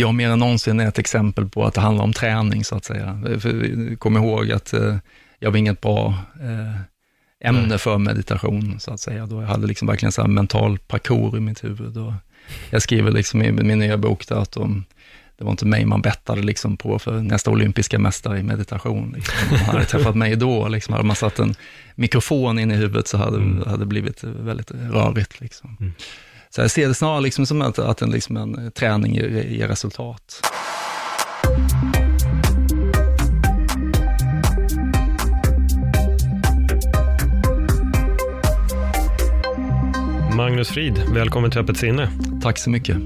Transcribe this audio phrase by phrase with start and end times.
[0.00, 2.84] jag mer än någonsin är ett exempel på att det handlar om träning, så att
[2.84, 3.22] säga.
[3.40, 4.96] För, kom ihåg att eh,
[5.38, 6.80] jag var inget bra eh,
[7.48, 9.26] ämne för meditation, så att säga.
[9.26, 11.96] Då jag hade liksom verkligen så mental parkour i mitt huvud.
[11.96, 12.12] Och
[12.70, 14.84] jag skriver liksom i min nya bok där att de,
[15.38, 19.12] det var inte mig man bettade liksom på för nästa olympiska mästare i meditation.
[19.16, 19.34] Liksom.
[19.50, 20.92] Man hade träffat mig då, liksom.
[20.94, 21.54] hade man satt en
[21.94, 23.78] mikrofon in i huvudet så hade mm.
[23.78, 25.40] det blivit väldigt rörigt.
[25.40, 25.76] Liksom.
[25.80, 25.92] Mm.
[26.54, 29.68] Så jag ser det snarare liksom som att, att en, liksom en träning ger, ger
[29.68, 30.42] resultat.
[40.36, 42.10] Magnus Frid, välkommen till Öppet sinne.
[42.42, 42.96] Tack så mycket.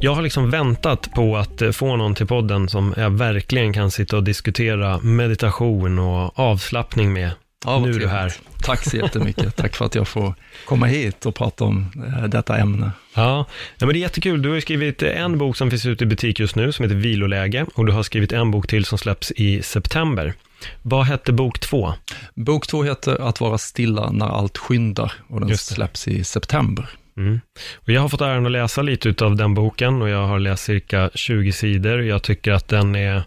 [0.00, 3.90] Jag har liksom väntat på att eh, få någon till podden som jag verkligen kan
[3.90, 7.30] sitta och diskutera meditation och avslappning med.
[7.64, 8.32] Ja, nu är du här.
[8.62, 9.56] Tack så jättemycket.
[9.56, 12.90] Tack för att jag får komma hit och prata om eh, detta ämne.
[13.14, 13.46] Ja,
[13.78, 14.42] ja men det är jättekul.
[14.42, 17.66] Du har skrivit en bok som finns ute i butik just nu, som heter Viloläge,
[17.74, 20.34] och du har skrivit en bok till som släpps i september.
[20.82, 21.92] Vad hette bok två?
[22.34, 26.88] Bok två heter Att vara stilla när allt skyndar och den släpps i september.
[27.16, 27.40] Mm.
[27.74, 30.64] Och jag har fått äran att läsa lite av den boken och jag har läst
[30.64, 32.02] cirka 20 sidor.
[32.02, 33.22] Jag tycker att den är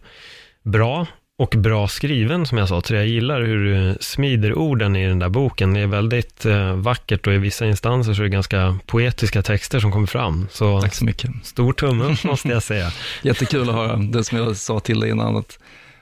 [0.64, 1.08] bra
[1.42, 5.20] och bra skriven som jag sa, så jag gillar hur du smider orden i den
[5.20, 5.74] där boken.
[5.74, 9.80] Det är väldigt eh, vackert och i vissa instanser så är det ganska poetiska texter
[9.80, 10.48] som kommer fram.
[10.52, 11.32] Så Tack så mycket.
[11.44, 12.92] Stor tumme måste jag säga.
[13.22, 15.60] Jättekul att höra, det som jag sa till dig innan, att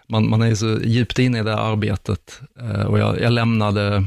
[0.07, 4.03] man, man är så djupt inne i det här arbetet eh, och jag, jag lämnade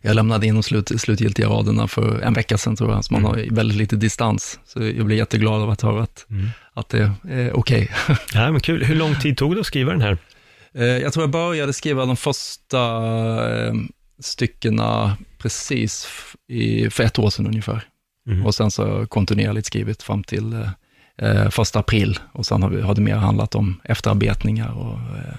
[0.00, 3.24] jag lämnade in de slut, slutgiltiga raderna för en vecka sedan tror jag, så man
[3.24, 3.30] mm.
[3.30, 4.60] har väldigt lite distans.
[4.64, 6.48] Så jag blir jätteglad av att höra att, mm.
[6.74, 7.90] att det är okej.
[8.06, 8.16] Okay.
[8.34, 8.84] ja, men kul.
[8.84, 10.18] Hur lång tid tog det att skriva den här?
[10.74, 12.80] Eh, jag tror jag började skriva de första
[13.66, 13.74] eh,
[14.20, 16.08] styckena precis
[16.48, 17.82] i, för ett år sedan ungefär.
[18.28, 18.46] Mm.
[18.46, 22.94] Och sen så kontinuerligt skrivit fram till eh första april och sen har, vi, har
[22.94, 25.38] det mer handlat om efterarbetningar och eh,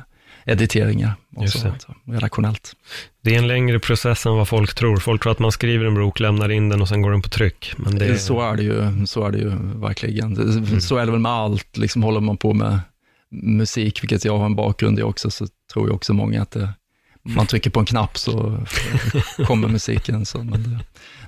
[0.50, 1.74] editeringar och så,
[2.06, 2.74] redaktionellt.
[3.22, 4.98] Det är en längre process än vad folk tror.
[4.98, 7.30] Folk tror att man skriver en bok, lämnar in den och sen går den på
[7.30, 7.74] tryck.
[7.78, 8.18] Men det...
[8.18, 9.50] Så är det ju, så är det ju
[9.80, 10.38] verkligen.
[10.38, 10.82] Mm.
[10.82, 12.80] Så är det väl med allt, liksom håller man på med
[13.32, 16.70] musik, vilket jag har en bakgrund i också, så tror jag också många att det,
[17.24, 18.64] man trycker på en knapp så
[19.46, 20.26] kommer musiken.
[20.26, 20.80] Så, men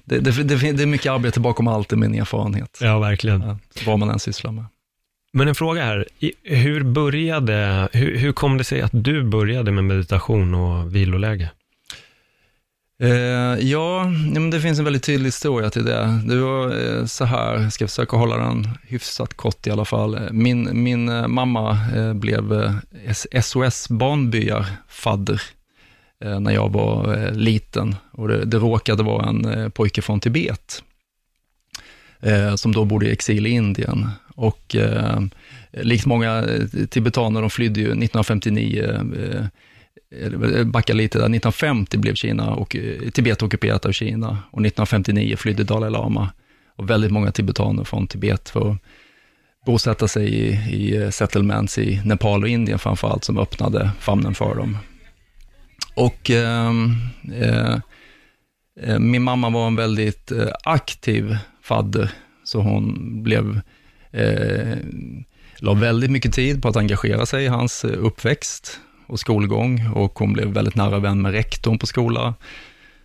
[0.05, 2.77] det, det, det, det, är mycket arbete bakom allt i min erfarenhet.
[2.81, 3.41] Ja, verkligen.
[3.41, 4.65] Ja, vad man än sysslar med.
[5.33, 6.07] Men en fråga här,
[6.43, 11.49] hur började, hur, hur kom det sig att du började med meditation och viloläge?
[13.01, 14.03] Eh, ja,
[14.33, 16.19] men det finns en väldigt tydlig historia till det.
[16.25, 20.15] Det var eh, så här, jag ska försöka hålla den hyfsat kort i alla fall.
[20.15, 25.41] Eh, min, min eh, mamma eh, blev eh, SOS barnbyar-fadder
[26.23, 30.19] eh, när jag var eh, liten och det, det råkade vara en eh, pojke från
[30.19, 30.83] Tibet
[32.55, 34.09] som då bodde i exil i Indien.
[34.41, 35.19] Och eh,
[35.71, 39.45] likt många eh, tibetaner, de flydde ju 1959, eh,
[40.21, 44.27] eh backa lite där, 1950 blev Kina och eh, Tibet ockuperat av Kina.
[44.29, 46.29] Och 1959 flydde Dalai Lama.
[46.75, 48.77] Och väldigt många tibetaner från Tibet för att
[49.65, 54.55] bosätta sig i, i settlements i Nepal och Indien framför allt, som öppnade famnen för
[54.55, 54.77] dem.
[55.95, 56.95] Och ehm,
[57.33, 57.75] eh,
[58.81, 60.31] eh, min mamma var en väldigt
[60.63, 62.11] aktiv fadder,
[62.43, 63.61] så hon blev
[64.11, 64.77] eh,
[65.57, 70.19] la väldigt mycket tid på att engagera sig i hans eh, uppväxt och skolgång och
[70.19, 72.33] hon blev väldigt nära vän med rektorn på skolan.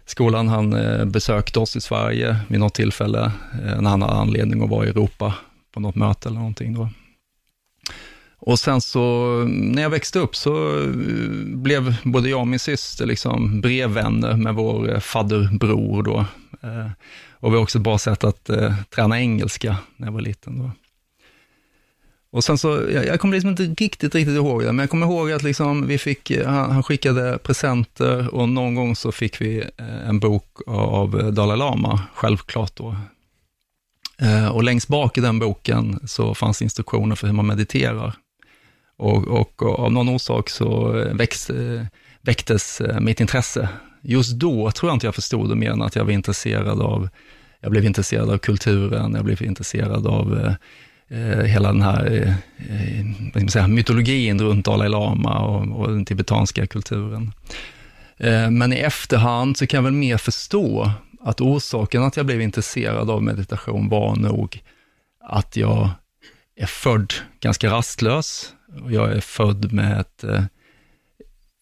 [0.06, 3.32] Skolan, han eh, besökte oss i Sverige vid något tillfälle
[3.64, 5.34] eh, när han hade anledning att vara i Europa
[5.72, 6.88] på något möte eller någonting då.
[8.38, 10.88] Och sen så, när jag växte upp så eh,
[11.44, 16.24] blev både jag och min syster liksom brevvänner med vår eh, fadderbror då.
[17.30, 18.50] Och vi har också ett bra sätt att
[18.94, 20.70] träna engelska när jag var liten då.
[22.30, 25.06] Och sen så, jag, jag kommer liksom inte riktigt, riktigt ihåg det, men jag kommer
[25.06, 29.40] ihåg att liksom vi fick, eh, han, han skickade presenter och någon gång så fick
[29.40, 32.96] vi eh, en bok av Dalai Lama, självklart då.
[34.18, 38.14] Eh, och längst bak i den boken så fanns instruktioner för hur man mediterar.
[38.98, 41.50] Och, och, och av någon orsak så växt,
[42.20, 43.68] väcktes mitt intresse.
[44.02, 47.08] Just då tror jag inte jag förstod det mer än att jag var intresserad av,
[47.60, 50.52] jag blev intresserad av kulturen, jag blev intresserad av eh,
[51.08, 55.80] Eh, hela den här eh, eh, vad ska man säga, mytologin runt Dalai Lama och,
[55.80, 57.32] och den tibetanska kulturen.
[58.50, 63.10] Men i efterhand så kan jag väl mer förstå att orsaken att jag blev intresserad
[63.10, 64.62] av meditation var nog
[65.28, 65.90] att jag
[66.56, 68.52] är född ganska rastlös.
[68.82, 70.24] Och jag är född med ett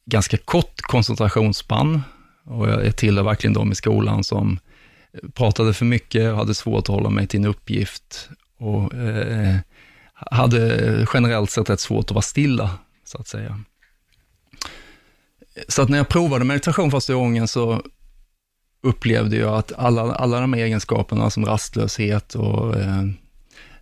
[0.06, 2.02] ganska kort koncentrationsspann
[2.44, 4.58] och jag tillhör verkligen de i skolan som
[5.32, 8.28] pratade för mycket, hade svårt att hålla mig till en uppgift
[8.64, 9.56] och eh,
[10.14, 12.70] hade generellt sett rätt svårt att vara stilla,
[13.04, 13.60] så att säga.
[15.68, 17.82] Så att när jag provade meditation första gången så
[18.82, 23.04] upplevde jag att alla, alla de här egenskaperna som rastlöshet och eh,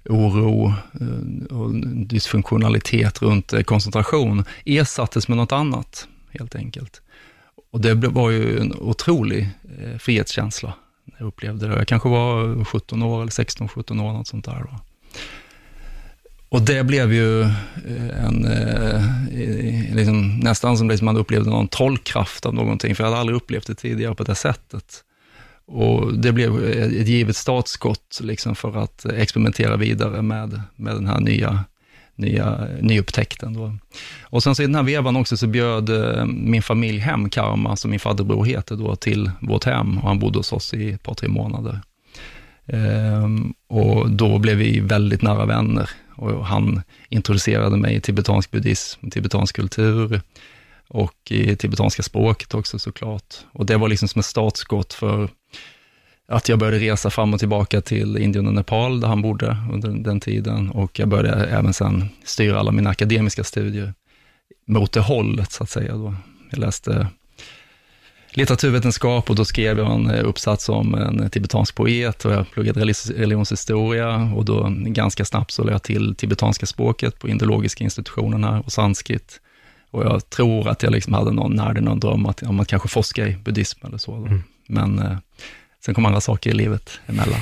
[0.05, 1.75] oro eh, och
[2.07, 7.03] dysfunktionalitet runt eh, koncentration ersattes med något annat, helt enkelt.
[7.73, 9.49] Och det var ju en otrolig
[9.79, 9.99] eh,
[11.05, 11.77] när jag upplevde det.
[11.77, 14.63] Jag kanske var 17 år, eller 16-17 år, något sånt där.
[14.63, 14.81] Va?
[16.49, 22.47] Och det blev ju eh, en, eh, liksom, nästan som liksom man upplevde någon trollkraft
[22.47, 25.05] av någonting, för jag hade aldrig upplevt det tidigare på det sättet.
[25.67, 31.21] Och det blev ett givet startskott liksom för att experimentera vidare med, med den här
[31.21, 31.65] nya,
[32.23, 33.55] nya nyupptäckten.
[33.55, 33.77] Då.
[34.23, 37.77] Och sen så i den här vevan också så bjöd eh, min familj hem Karma,
[37.77, 41.03] som min fadderbror heter, då, till vårt hem och han bodde hos oss i ett
[41.03, 41.81] par, tre månader.
[42.67, 49.11] Ehm, och då blev vi väldigt nära vänner och han introducerade mig i tibetansk buddhism,
[49.11, 50.21] tibetansk kultur
[50.89, 53.35] och i tibetanska språket också såklart.
[53.53, 55.29] Och det var liksom som ett startskott för
[56.33, 59.89] att jag började resa fram och tillbaka till Indien och Nepal, där han bodde under
[59.89, 60.71] den tiden.
[60.71, 63.95] Och jag började även sen styra alla mina akademiska studier
[64.67, 65.93] mot det hållet, så att säga.
[65.93, 66.15] Då.
[66.51, 67.07] Jag läste
[68.31, 72.81] litteraturvetenskap och då skrev jag en uppsats om en tibetansk poet och jag pluggade
[73.17, 78.63] religionshistoria och då ganska snabbt så lade jag till tibetanska språket på indologiska institutionen här
[78.65, 79.41] och sanskrit.
[79.91, 82.89] Och jag tror att jag liksom hade någon, närde någon dröm att, om att kanske
[82.89, 84.15] forska i buddhism eller så.
[84.15, 84.43] Mm.
[84.69, 85.17] Men eh,
[85.85, 87.41] Sen kom andra saker i livet emellan.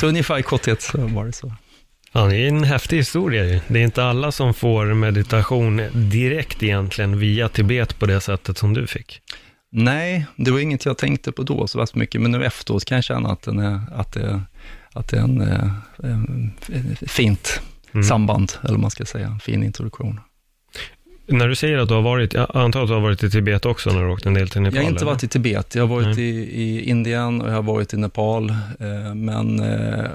[0.00, 1.52] Så ungefär i korthet så var det så.
[2.12, 7.18] Ja, det är en häftig historia Det är inte alla som får meditation direkt egentligen
[7.18, 9.20] via Tibet på det sättet som du fick.
[9.70, 12.96] Nej, det var inget jag tänkte på då så värst mycket, men nu efteråt kan
[12.96, 14.42] jag känna att, den är, att, det,
[14.92, 15.40] att det är en,
[16.02, 17.60] en, en fint
[17.92, 18.04] mm.
[18.04, 20.20] samband, eller vad man ska säga, en fin introduktion.
[21.28, 23.66] När du säger att du har varit, jag antar att du har varit i Tibet
[23.66, 24.76] också när du åkte en del till Nepal?
[24.76, 26.22] Jag har inte varit i Tibet, jag har varit i,
[26.62, 30.10] i, Indien och jag har varit i Nepal, eh, men eh,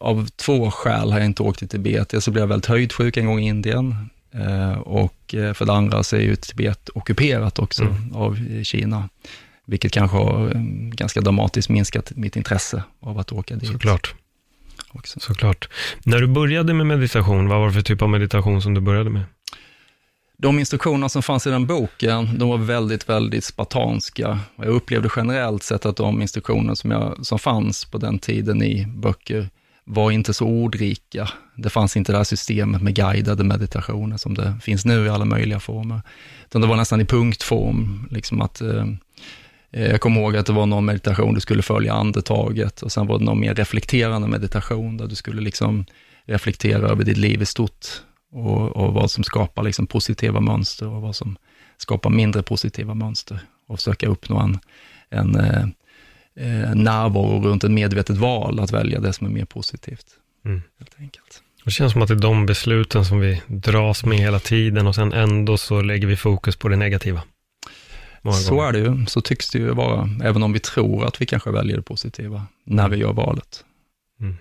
[0.00, 2.08] av två skäl har jag inte åkt till Tibet.
[2.08, 5.72] Dels så blev jag väldigt höjdsjuk en gång i Indien eh, och eh, för det
[5.72, 8.14] andra så är ju Tibet ockuperat också mm.
[8.14, 9.08] av Kina,
[9.66, 10.60] vilket kanske har eh,
[10.92, 13.68] ganska dramatiskt minskat mitt intresse av att åka dit.
[13.68, 14.14] Såklart.
[14.88, 15.20] Också.
[15.20, 15.68] Såklart.
[16.04, 19.10] När du började med meditation, vad var det för typ av meditation som du började
[19.10, 19.22] med?
[20.38, 24.38] De instruktioner som fanns i den boken, de var väldigt, väldigt spartanska.
[24.56, 28.86] Jag upplevde generellt sett att de instruktioner som, jag, som fanns på den tiden i
[28.86, 29.48] böcker
[29.84, 31.28] var inte så ordrika.
[31.56, 35.24] Det fanns inte det här systemet med guidade meditationer som det finns nu i alla
[35.24, 36.00] möjliga former.
[36.46, 38.84] Utan det var nästan i punktform, liksom att eh,
[39.72, 43.06] eh jag kommer ihåg att det var någon meditation, du skulle följa andetaget och sen
[43.06, 45.84] var det någon mer reflekterande meditation där du skulle liksom
[46.24, 47.86] reflektera över ditt liv i stort
[48.32, 51.36] och, och vad som skapar liksom positiva mönster och vad som
[51.76, 54.58] skapar mindre positiva mönster och försöka uppnå en,
[55.10, 55.36] en
[56.36, 60.06] eh, närvaro runt ett medvetet val, att välja det som är mer positivt.
[60.44, 60.62] Mm.
[60.78, 61.42] Helt enkelt.
[61.64, 64.94] Det känns som att det är de besluten som vi dras med hela tiden och
[64.94, 67.22] sen ändå så lägger vi fokus på det negativa.
[68.32, 71.26] Så är det ju, så tycks det ju vara, även om vi tror att vi
[71.26, 73.64] kanske väljer det positiva när vi gör valet.
[74.20, 74.36] Mm.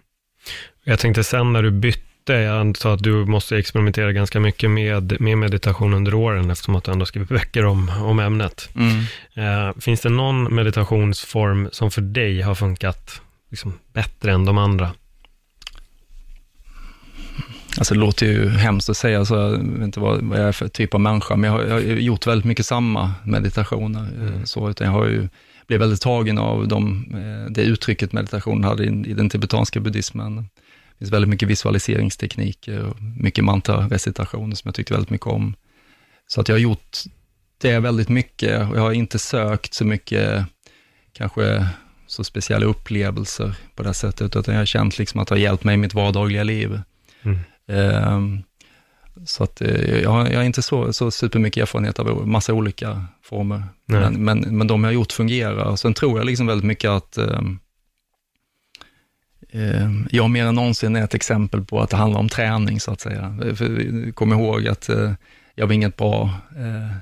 [0.83, 2.42] Jag tänkte sen när du bytte det.
[2.42, 6.84] Jag antar att du måste experimentera ganska mycket med, med meditation under åren, eftersom att
[6.84, 8.70] du ändå skrivit böcker om, om ämnet.
[8.75, 9.00] Mm.
[9.34, 14.91] Eh, finns det någon meditationsform som för dig har funkat liksom, bättre än de andra?
[17.77, 20.67] Alltså det låter ju hemskt att säga, så jag vet inte vad, jag är för
[20.67, 24.08] typ av människa, men jag har, jag har gjort väldigt mycket samma meditationer.
[24.20, 24.46] Mm.
[24.46, 25.29] Så, utan jag har ju
[25.67, 30.46] blivit väldigt tagen av de, eh, det uttrycket meditation hade i, i den tibetanska buddhismen.
[30.95, 35.55] Det finns väldigt mycket visualiseringstekniker och mycket mantra-recitationer som jag tyckte väldigt mycket om.
[36.27, 36.97] Så att jag har gjort
[37.61, 40.45] det väldigt mycket och jag har inte sökt så mycket,
[41.13, 41.67] kanske
[42.07, 45.63] så speciella upplevelser på det sättet, utan jag har känt liksom att det har hjälpt
[45.63, 46.81] mig i mitt vardagliga liv.
[47.21, 47.39] Mm.
[48.13, 48.43] Um,
[49.25, 53.05] så att uh, jag, har, jag har inte så, så supermycket erfarenhet av massa olika
[53.23, 55.75] former, men, men, men de jag har gjort fungerar.
[55.75, 57.64] Sen tror jag liksom väldigt mycket att um, Eh,
[60.09, 63.01] jag mer än någonsin är ett exempel på att det handlar om träning, så att
[63.01, 63.38] säga.
[63.55, 65.12] För, kom ihåg att eh,
[65.55, 66.97] jag var inget bra eh,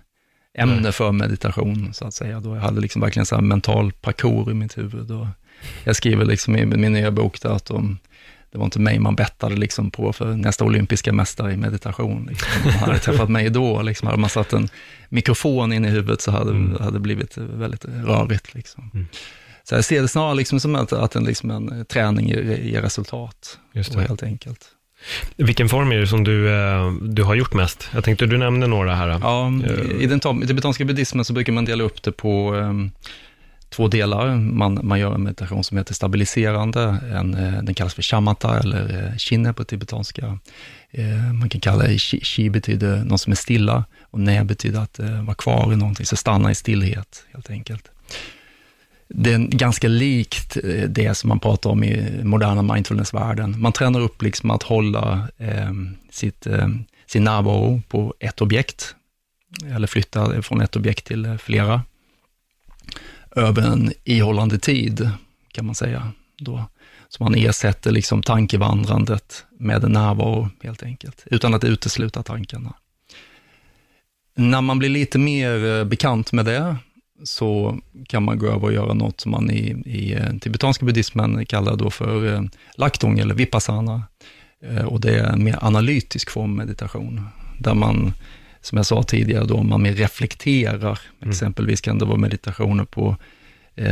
[0.63, 2.39] ämne för meditation, så att säga.
[2.39, 5.11] Då jag hade liksom verkligen så mental parkour i mitt huvud.
[5.11, 5.27] Och
[5.83, 7.97] jag skriver liksom i min nya bok där att de,
[8.51, 12.27] det var inte mig man bettade liksom på för nästa olympiska mästare i meditation.
[12.29, 12.49] Liksom.
[12.65, 14.69] Man hade träffat mig då, liksom, hade man satt en
[15.09, 16.93] mikrofon in i huvudet så hade mm.
[16.93, 18.53] det blivit väldigt rörigt.
[18.53, 18.91] Liksom.
[18.93, 19.07] Mm.
[19.69, 22.81] Så jag ser det snarare liksom som att, att en, liksom en träning ger, ger
[22.81, 24.01] resultat, Just det.
[24.01, 24.65] helt enkelt.
[25.35, 27.89] Vilken form är det som du, eh, du har gjort mest?
[27.93, 29.07] Jag tänkte du nämnde några här.
[29.07, 29.51] Ja,
[29.99, 32.91] i den tibetanska buddhismen så brukar man dela upp det på um,
[33.73, 34.35] två delar.
[34.35, 36.81] Man, man gör en meditation som heter stabiliserande,
[37.13, 40.39] en, eh, den kallas för shamatha eller chinne eh, på tibetanska.
[40.91, 44.99] Eh, man kan kalla det, chi betyder någon som är stilla och ne betyder att
[44.99, 47.89] vara kvar i någonting, så stanna i stillhet helt enkelt.
[49.07, 53.61] Det är ganska likt eh, det som man pratar om i moderna mindfulness-världen.
[53.61, 55.71] Man tränar upp liksom att hålla eh,
[56.09, 56.67] sitt, eh,
[57.05, 58.95] sin närvaro på ett objekt,
[59.65, 61.81] eller flytta från ett objekt till eh, flera
[63.35, 65.09] över en ihållande tid,
[65.51, 66.11] kan man säga.
[66.37, 66.65] Då.
[67.09, 72.73] Så man ersätter liksom tankevandrandet med en närvaro, helt enkelt, utan att utesluta tankarna.
[74.35, 76.75] När man blir lite mer eh, bekant med det,
[77.23, 81.45] så kan man gå över och göra något som man i, i eh, tibetanska buddhismen
[81.45, 82.41] kallar då för eh,
[82.75, 84.03] laktong eller vipassana.
[84.63, 87.27] Eh, och det är en mer analytisk form meditation,
[87.59, 88.13] där man
[88.61, 90.99] som jag sa tidigare, då man mer reflekterar.
[91.21, 91.29] Mm.
[91.29, 93.15] Exempelvis kan det vara meditationer på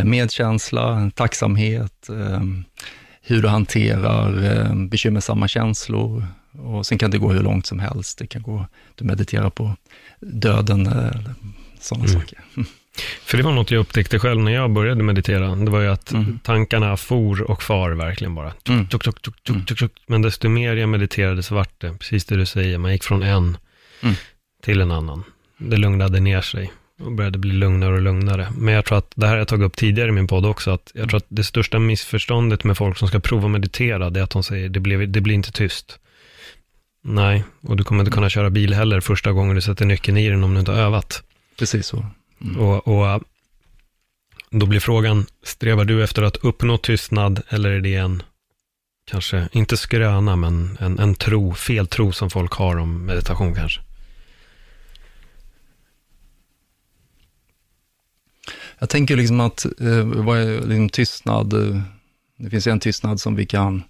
[0.04, 2.10] medkänsla, tacksamhet,
[3.22, 6.26] hur du hanterar bekymmersamma känslor.
[6.52, 8.18] Och sen kan det gå hur långt som helst.
[8.18, 9.76] Det kan gå, du mediterar på
[10.20, 11.34] döden, eller
[11.80, 12.22] sådana mm.
[12.22, 12.40] saker.
[13.24, 15.56] För det var något jag upptäckte själv när jag började meditera.
[15.56, 16.40] Det var ju att mm.
[16.44, 18.54] tankarna for och far verkligen bara.
[18.70, 18.88] Mm.
[18.88, 22.78] Tuk, tuk, tuk, Men desto mer jag mediterade så vart det, precis det du säger,
[22.78, 23.58] man gick från en
[24.04, 24.16] mm
[24.62, 25.24] till en annan.
[25.58, 28.48] Det lugnade ner sig och började bli lugnare och lugnare.
[28.58, 30.72] Men jag tror att, det här har jag tagit upp tidigare i min podd också,
[30.72, 34.20] att jag tror att det största missförståndet med folk som ska prova att meditera, det
[34.20, 36.00] är att de säger, det blir, det blir inte tyst.
[37.04, 40.30] Nej, och du kommer inte kunna köra bil heller första gången du sätter nyckeln i
[40.30, 41.24] den om du inte har övat.
[41.60, 42.06] Precis så.
[42.42, 42.60] Mm.
[42.60, 43.24] Och, och
[44.50, 48.24] då blir frågan, strävar du efter att uppnå tystnad eller är det en,
[49.06, 53.82] kanske, inte skröna, men en, en tro, feltro som folk har om meditation kanske?
[58.80, 61.54] Jag tänker liksom att, eh, vad är liksom tystnad?
[62.38, 63.84] Det finns en tystnad som vi kan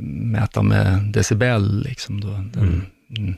[0.00, 1.82] mäta med decibel.
[1.82, 2.28] Liksom då.
[2.28, 2.86] Den,
[3.18, 3.34] mm.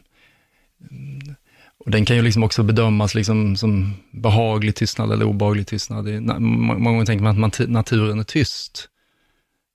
[1.85, 6.23] Och den kan ju liksom också bedömas liksom som behaglig tystnad eller obehaglig tystnad.
[6.41, 8.89] Många gånger tänker man att naturen är tyst.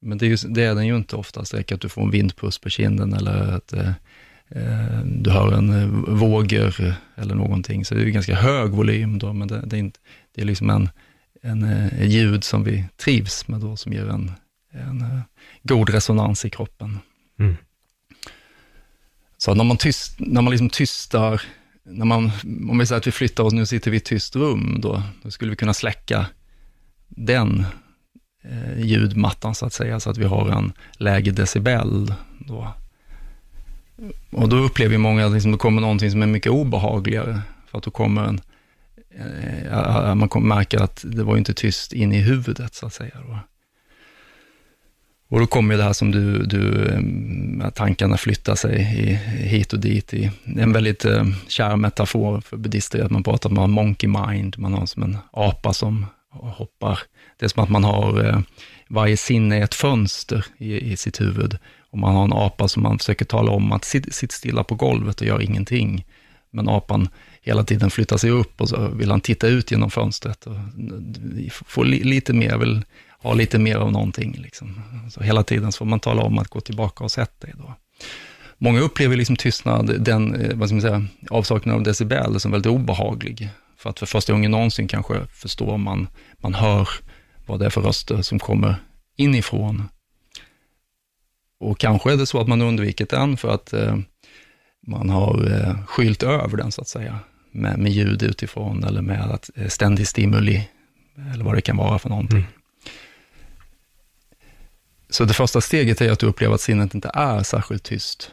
[0.01, 1.51] Men det är, ju, det är den ju inte oftast.
[1.51, 3.89] Det räcker att du får en vindpuss på kinden eller att eh,
[4.49, 7.85] eh du hör en eh, vågor eller någonting.
[7.85, 9.99] Så det är ju ganska hög volym då, men det, det är inte,
[10.35, 10.89] det är liksom en,
[11.41, 14.31] en, eh, ljud som vi trivs med då, som ger en,
[14.71, 15.21] en
[15.63, 16.99] god resonans i kroppen.
[17.39, 17.55] Mm.
[19.37, 21.41] Så när man, tyst, när man liksom tystar,
[21.85, 22.31] när man,
[22.69, 25.03] om vi säger att vi flyttar oss, nu sitter vi i ett tyst rum, då,
[25.23, 26.25] då skulle vi kunna släcka
[27.07, 27.65] den
[28.43, 32.13] eh, ljudmattan så att säga, så att vi har en lägre decibel.
[32.39, 32.73] Då.
[34.31, 37.83] Och då upplever många att liksom, det kommer någonting som är mycket obehagligare, för att
[37.83, 38.41] då kommer en
[39.09, 43.15] eh, man märka att det var inte tyst in i huvudet, så att säga.
[43.27, 43.39] Då.
[45.29, 49.13] Och då kommer det här som du, du eh, tankarna flyttar sig i,
[49.47, 50.13] hit och dit.
[50.13, 54.73] I, en väldigt eh, kär metafor för buddister att man pratar om monkey mind, man
[54.73, 56.99] har som en apa som hoppar.
[57.37, 58.39] Det är som att man har, eh,
[58.87, 61.57] varje sinne är ett fönster i, i sitt huvud.
[61.89, 64.75] Och man har en apa som man försöker tala om att sitt, sitt stilla på
[64.75, 66.05] golvet och gör ingenting.
[66.51, 67.09] Men apan
[67.41, 70.55] hela tiden flyttar sig upp och så vill han titta ut genom fönstret och
[71.51, 72.81] få li, lite mer, vill
[73.25, 74.35] ha lite mer av någonting.
[74.37, 74.81] Liksom.
[75.11, 77.55] Så hela tiden så får man tala om att gå tillbaka och sätta dig.
[77.57, 77.73] Då.
[78.57, 82.71] Många upplever liksom tystnad, den eh, vad ska man säga, avsaknaden av decibel som väldigt
[82.71, 83.49] obehaglig.
[83.77, 86.89] För att för första gången någonsin kanske förstår man, man hör
[87.45, 88.75] vad det är för röster som kommer
[89.15, 89.83] inifrån.
[91.59, 93.97] Och kanske är det så att man undvikit den för att eh,
[94.87, 97.19] man har eh, skylt över den så att säga
[97.51, 100.67] med, med ljud utifrån eller med att, eh, ständig stimuli,
[101.33, 102.37] eller vad det kan vara för någonting.
[102.37, 102.51] Mm.
[105.09, 108.31] Så det första steget är att du upplever att sinnet inte är särskilt tyst.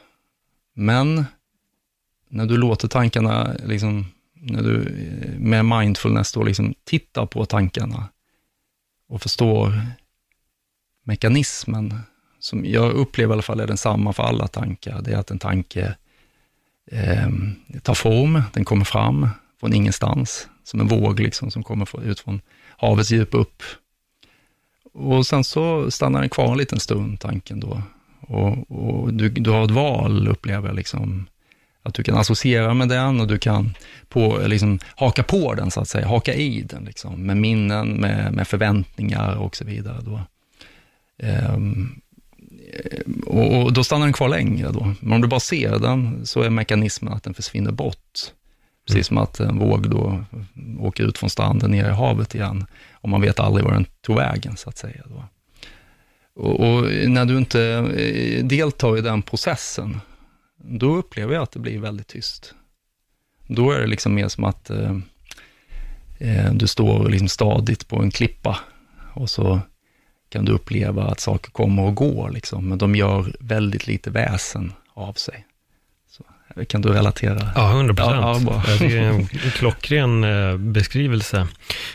[0.75, 1.25] Men
[2.29, 8.09] när du låter tankarna, liksom, när du eh, med mindfulness då liksom tittar på tankarna
[9.09, 9.81] och förstår
[11.05, 12.01] mekanismen,
[12.39, 15.39] som jag upplever i alla fall är densamma för alla tankar, det är att en
[15.39, 15.95] tanke
[16.87, 17.29] eh,
[17.83, 19.29] tar form, den kommer fram
[19.61, 22.41] från ingenstans, som en våg liksom, som kommer ut från
[22.77, 23.63] havets djup upp.
[24.95, 27.83] Och sen så stannar den kvar en liten stund, tanken då.
[28.21, 31.27] Och, och du, du har ett val, upplever jag, liksom,
[31.83, 33.75] att du kan associera med den och du kan
[34.09, 38.33] på, liksom, haka på den, så att säga, haka i den, liksom, med minnen, med,
[38.33, 39.99] med förväntningar och så vidare.
[40.01, 40.21] Då.
[41.55, 42.01] Um,
[43.27, 44.95] och, och, då stannar den kvar längre då.
[45.01, 48.33] Men om du bara ser den så är mekanismen att den försvinner bort.
[48.87, 49.17] Precis mm.
[49.17, 50.25] som att en våg då
[50.79, 52.67] åker ut från stranden ner i havet igen.
[53.03, 55.03] Och man vet aldrig var den tog vägen, så att säga.
[55.05, 55.25] Då.
[56.35, 57.63] Och, och, när du inte
[57.97, 60.01] eh, deltar i den processen,
[60.57, 62.55] då upplever jag att det blir väldigt tyst.
[63.47, 64.97] Då är det liksom mer som att eh,
[66.19, 68.59] eh, du står liksom stadigt på en klippa
[69.15, 69.61] och så
[70.29, 74.73] kan du uppleva att saker kommer och går, liksom, men de gör väldigt lite väsen
[74.95, 75.47] av sig.
[76.69, 77.49] Kan du relatera?
[77.55, 78.47] Ja, 100 procent.
[78.47, 81.47] Ja, ja, det är en klockren eh, beskrivelse.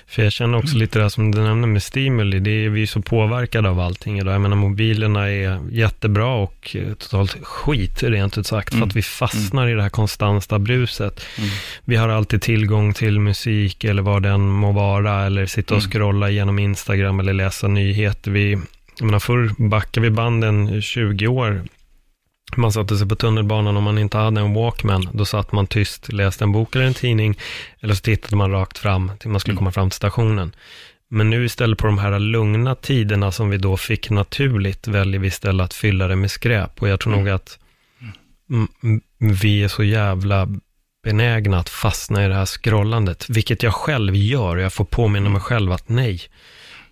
[0.07, 2.85] För jag känner också lite det som du nämnde med stimuli, det är vi är
[2.85, 4.33] så påverkade av allting idag.
[4.33, 8.81] Jag menar mobilerna är jättebra och eh, totalt skit rent ut sagt, mm.
[8.81, 9.73] för att vi fastnar mm.
[9.73, 11.21] i det här konstanta bruset.
[11.37, 11.49] Mm.
[11.85, 15.91] Vi har alltid tillgång till musik eller vad den må vara, eller sitta och mm.
[15.91, 18.31] scrolla genom Instagram eller läsa nyheter.
[18.31, 18.51] Vi,
[18.99, 21.63] jag menar, förr backar vi banden 20 år
[22.55, 25.09] man satte sig på tunnelbanan om man inte hade en Walkman.
[25.13, 27.39] Då satt man tyst, läste en bok eller en tidning.
[27.79, 29.57] Eller så tittade man rakt fram till man skulle mm.
[29.57, 30.55] komma fram till stationen.
[31.09, 35.27] Men nu istället på de här lugna tiderna som vi då fick naturligt, väljer vi
[35.27, 36.81] istället att fylla det med skräp.
[36.81, 37.25] Och jag tror mm.
[37.25, 37.59] nog att
[39.17, 40.47] vi är så jävla
[41.03, 44.57] benägna att fastna i det här scrollandet, vilket jag själv gör.
[44.57, 46.21] Jag får påminna mig själv att nej,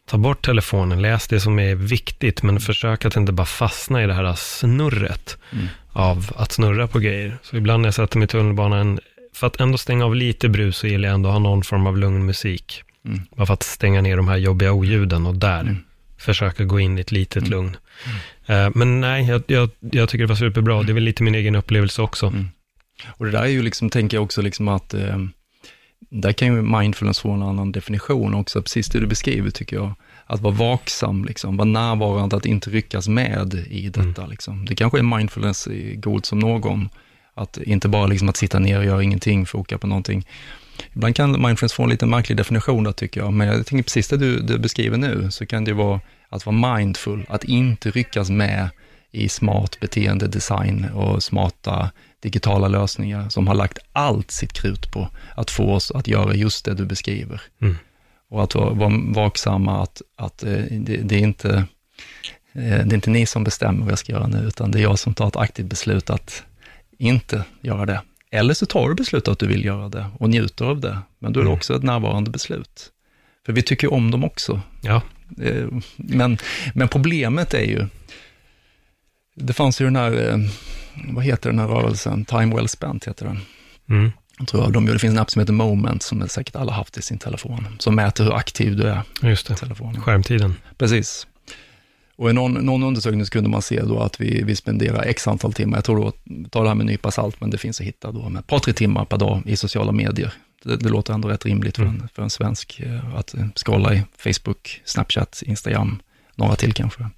[0.06, 4.08] ta bort telefonen, läs det som är viktigt, men försök att inte bara fastna i
[4.08, 5.68] det här snurret mm.
[5.92, 7.38] av att snurra på grejer.
[7.42, 9.00] Så ibland när jag sätter mig i tunnelbanan,
[9.34, 11.88] för att ändå stänga av lite brus så gillar jag ändå att ha någon form
[11.88, 12.84] av lugn musik.
[13.06, 13.22] Mm.
[13.36, 15.78] Bara för att stänga ner de här jobbiga oljuden och där mm.
[16.18, 17.52] försöka gå in i ett litet mm.
[17.52, 17.78] lugn.
[18.50, 20.84] Uh, men nej, jag, jag, jag, tycker det var superbra.
[20.84, 22.28] Det är väl lite min egen upplevelse också.
[22.28, 22.50] Mm.
[23.08, 25.18] Och det där är ju liksom, tänker jag också liksom att eh,
[26.10, 29.94] där kan ju mindfulness få en annan definition också, precis det du beskriver tycker jag.
[30.26, 34.22] Att vara vaksam, liksom, vara närvarande, att inte ryckas med i detta.
[34.22, 34.30] Mm.
[34.30, 34.66] Liksom.
[34.66, 36.90] Det kanske är mindfulness god som någon.
[37.34, 40.26] Att inte bara liksom att sitta ner och göra ingenting, foka på någonting.
[40.94, 44.08] Ibland kan mindfulness få en lite märklig definition där tycker jag, men jag tänker precis
[44.08, 48.29] det du, du beskriver nu, så kan det vara att vara mindful, att inte ryckas
[48.29, 48.70] med
[49.12, 51.92] i smart beteendedesign och smarta
[52.25, 56.66] digitala lösningar som har lagt allt sitt krut på att få oss att göra just
[56.66, 57.42] det du beskriver.
[57.61, 57.75] Mm.
[58.29, 61.50] Och att vara vaksamma att, att eh, det, det, är inte,
[62.53, 64.83] eh, det är inte ni som bestämmer vad jag ska göra nu, utan det är
[64.83, 66.44] jag som tar ett aktivt beslut att
[66.98, 68.01] inte göra det.
[68.31, 71.33] Eller så tar du beslut att du vill göra det och njuter av det, men
[71.33, 71.57] då är det mm.
[71.57, 72.92] också ett närvarande beslut.
[73.46, 74.61] För vi tycker om dem också.
[74.81, 75.01] Ja.
[75.42, 76.38] Eh, men,
[76.74, 77.88] men problemet är ju,
[79.35, 80.50] det fanns ju den här,
[81.08, 83.40] vad heter den här rörelsen, Time Well Spent heter den.
[83.90, 84.12] Mm.
[84.38, 87.01] Jag tror de, det finns en app som heter Moment, som säkert alla haft i
[87.01, 89.01] sin telefon, som mäter hur aktiv du är.
[89.22, 90.01] Just det, telefonen.
[90.01, 90.55] skärmtiden.
[90.77, 91.27] Precis.
[92.18, 95.53] Och i någon, någon undersökning kunde man se då att vi, vi spenderar x antal
[95.53, 96.12] timmar, jag tror då,
[96.50, 98.48] ta det här med en nypa salt, men det finns att hitta då, med ett
[98.48, 100.34] par, tre timmar per dag i sociala medier.
[100.64, 102.01] Det, det låter ändå rätt rimligt för, mm.
[102.01, 106.00] en, för en svensk eh, att scrolla i Facebook, Snapchat, Instagram,
[106.36, 107.10] några till kanske.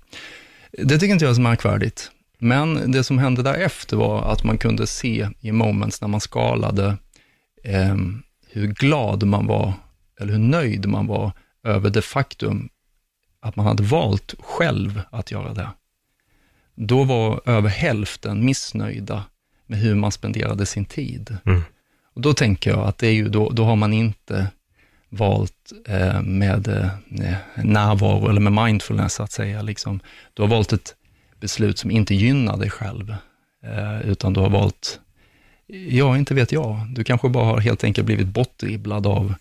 [0.72, 2.12] Det tycker inte jag är så märkvärdigt.
[2.40, 6.98] Men det som hände därefter var att man kunde se i moments när man skalade
[7.64, 7.96] eh,
[8.50, 9.74] hur glad man var,
[10.20, 11.32] eller hur nöjd man var
[11.64, 12.70] över det faktum
[13.42, 15.70] att man hade valt själv att göra det.
[16.76, 19.24] Då var över hälften missnöjda
[19.66, 21.38] med hur man spenderade sin tid.
[21.46, 21.62] Mm.
[22.14, 24.48] Och då tänker jag att det är ju då, då har man inte
[25.10, 29.62] valt eh, med eh, närvaro eller med mindfulness, att säga.
[29.62, 30.00] Liksom.
[30.34, 30.96] Du har valt ett
[31.40, 33.16] beslut som inte gynnar dig själv,
[33.64, 35.00] eh, utan du har valt
[35.68, 36.88] Ja, inte vet jag.
[36.90, 39.34] Du kanske bara har helt enkelt blivit bortdribblad av,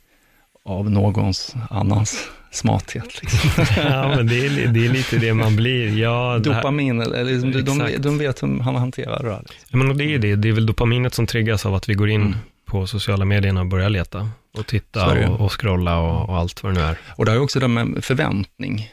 [0.64, 3.22] av någons annans smarthet.
[3.22, 3.50] Liksom.
[3.76, 5.98] ja, men det är, det är lite det man blir.
[5.98, 9.42] Ja, Dopamin, eller liksom, de, de vet hur han hanterar det där.
[9.48, 9.78] Liksom.
[9.78, 10.36] Men det är det.
[10.36, 12.34] Det är väl dopaminet som triggas av att vi går in mm.
[12.64, 16.74] på sociala medierna och börjar leta och titta och, och scrolla och, och, allt vad
[16.74, 16.98] det nu är.
[17.08, 18.90] Och det är också det med förväntning.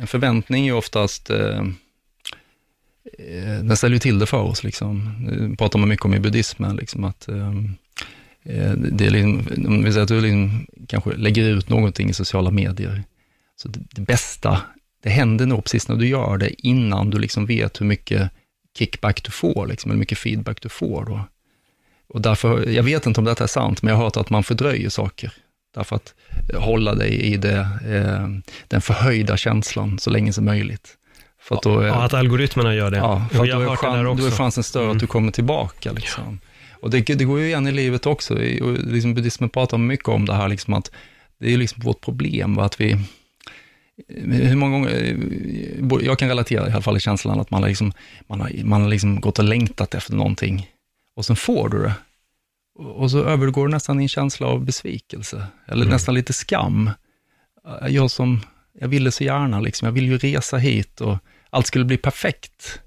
[0.00, 1.64] En förväntning är oftast Eh,
[3.12, 4.64] Eh, den ställer ju till det för oss.
[4.64, 5.14] Liksom.
[5.50, 7.74] Det pratar man mycket om i buddhismen, liksom, att ehm,
[8.42, 12.14] eh, det är liksom, om vi säger att du liksom, kanske lägger ut någonting i
[12.14, 13.02] sociala medier,
[13.56, 14.60] så det, det, bästa,
[15.02, 18.30] det händer nog precis när du gör det, innan du liksom vet hur mycket
[18.78, 21.04] kickback du får, liksom, eller mycket feedback du får.
[21.04, 21.20] Då.
[22.08, 24.44] Och därför, jag vet inte om detta är sant, men jag har hört att man
[24.44, 25.32] fördröjer saker,
[25.74, 26.14] därför att
[26.54, 28.28] hålla dig i det, eh,
[28.68, 30.96] den förhöjda känslan så länge som möjligt.
[31.44, 32.96] För att, då är, ja, att algoritmerna gör det.
[32.96, 34.96] Ja, för jag då, är chans, då är chansen större mm.
[34.96, 35.92] att du kommer tillbaka.
[35.92, 36.40] Liksom.
[36.42, 36.48] Ja.
[36.80, 38.34] Och det, det, går ju igen i livet också.
[38.34, 40.90] Och liksom buddhismen pratar mycket om det här, liksom att
[41.38, 42.98] det är liksom vårt problem, att vi,
[44.18, 45.16] hur många gånger,
[46.02, 47.92] jag kan relatera i alla fall i känslan att man har, liksom,
[48.26, 50.70] man har, man har liksom gått och längtat efter någonting
[51.16, 51.94] och sen får du det.
[52.78, 55.92] Och så övergår det nästan i en känsla av besvikelse, eller mm.
[55.92, 56.90] nästan lite skam.
[57.88, 58.40] Jag som,
[58.80, 61.18] jag ville så gärna, liksom, jag ville ju resa hit och
[61.54, 62.80] allt skulle bli perfekt.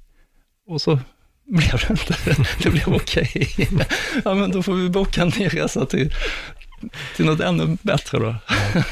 [0.68, 1.00] Och så
[1.46, 2.16] blev det inte.
[2.64, 3.32] Det blev okej.
[3.36, 3.86] Okay.
[4.26, 6.14] Ja, men då får vi boka en ny resa till,
[7.16, 8.36] till något ännu bättre då.
[8.48, 8.84] Ja,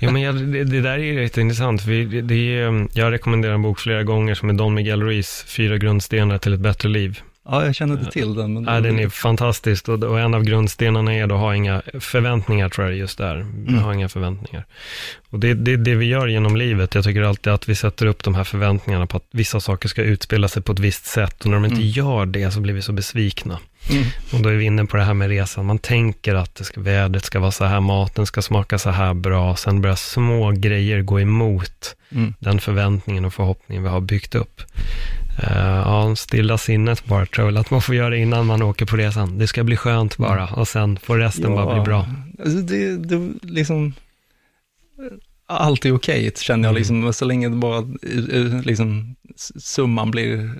[0.00, 2.54] ja men jag, det, det, där är rätt intressant, för det, det
[2.92, 6.60] jag rekommenderar en bok flera gånger som är Don Miguel Ruiz, Fyra grundstenar till ett
[6.60, 7.20] bättre liv.
[7.44, 8.54] Ja, jag känner inte till den.
[8.54, 12.68] Men ja, den är fantastisk och, och, en av grundstenarna är att ha inga förväntningar,
[12.68, 13.36] tror jag, just där.
[13.36, 13.78] Mm.
[13.78, 14.64] Ha inga förväntningar.
[15.30, 16.94] Och det är det, det, vi gör genom livet.
[16.94, 20.02] Jag tycker alltid att vi sätter upp de här förväntningarna på att vissa saker ska
[20.02, 21.88] utspela sig på ett visst sätt och när de inte mm.
[21.88, 23.58] gör det så blir vi så besvikna.
[23.90, 24.04] Mm.
[24.32, 25.66] Och då är vi inne på det här med resan.
[25.66, 29.14] Man tänker att det ska, vädret ska vara så här, maten ska smaka så här
[29.14, 32.34] bra, sen börjar små grejer gå emot mm.
[32.38, 34.62] den förväntningen och förhoppningen vi har byggt upp.
[35.42, 38.86] Uh, ja, stilla sinnet bara tror jag väl att man får göra innan man åker
[38.86, 39.38] på resan.
[39.38, 42.06] Det ska bli skönt bara och sen får resten ja, bara bli bra.
[42.38, 43.94] Alltså det, det liksom,
[45.46, 46.78] allt är okej okay, känner jag, mm.
[46.78, 47.78] liksom, så länge bara,
[48.32, 49.16] eh, liksom,
[49.58, 50.50] summan blir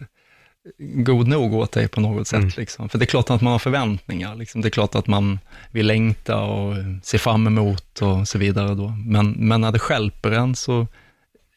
[0.79, 2.39] god nog åt dig på något sätt.
[2.39, 2.53] Mm.
[2.57, 2.89] Liksom.
[2.89, 4.61] För det är klart att man har förväntningar, liksom.
[4.61, 5.39] det är klart att man
[5.71, 8.75] vill längta och se fram emot och så vidare.
[8.75, 8.89] Då.
[8.89, 10.87] Men, men när det skälper en så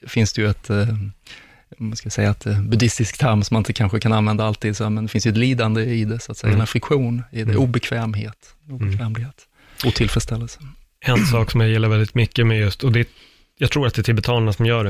[0.08, 0.88] finns det ju ett eh,
[1.78, 4.90] man ska säga att eh, buddhistisk term som man inte kanske kan använda alltid, så,
[4.90, 6.62] men det finns ju ett lidande i det, så att säga, mm.
[6.62, 7.58] en friktion i det, mm.
[7.58, 9.48] obekvämhet, obekvämlighet,
[9.84, 9.90] mm.
[9.90, 10.60] otillfredsställelse.
[11.06, 13.08] En sak som jag gillar väldigt mycket med just, och det,
[13.58, 14.90] jag tror att det är tibetanerna som gör det,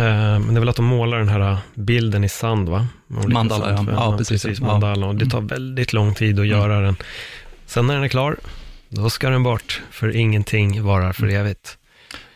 [0.00, 2.86] eh, men det är väl att de målar den här bilden i sand, va?
[3.06, 3.94] Mandala, sand, ja.
[3.94, 4.18] ja.
[4.18, 4.42] precis.
[4.42, 6.96] precis mandala, och det tar väldigt lång tid att göra den.
[7.66, 8.36] Sen när den är klar,
[8.88, 11.78] då ska den bort, för ingenting varar för evigt.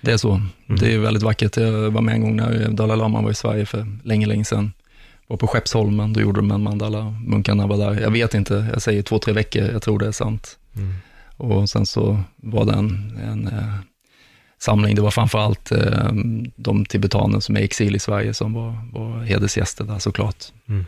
[0.06, 0.30] Det är så.
[0.32, 0.50] Mm.
[0.80, 1.56] Det är väldigt vackert.
[1.56, 4.72] Jag var med en gång när Dalai Lama var i Sverige för länge, länge sedan.
[5.26, 7.14] Var på Skeppsholmen, då gjorde de en mandala.
[7.26, 8.00] Munkarna var där.
[8.00, 10.58] Jag vet inte, jag säger två, tre veckor, jag tror det är sant.
[10.76, 10.94] Mm.
[11.36, 13.74] Och sen så var det en, en eh,
[14.58, 16.12] samling, det var framförallt eh,
[16.56, 20.44] de tibetaner som är i exil i Sverige som var, var hedersgäster där såklart.
[20.68, 20.84] Mm.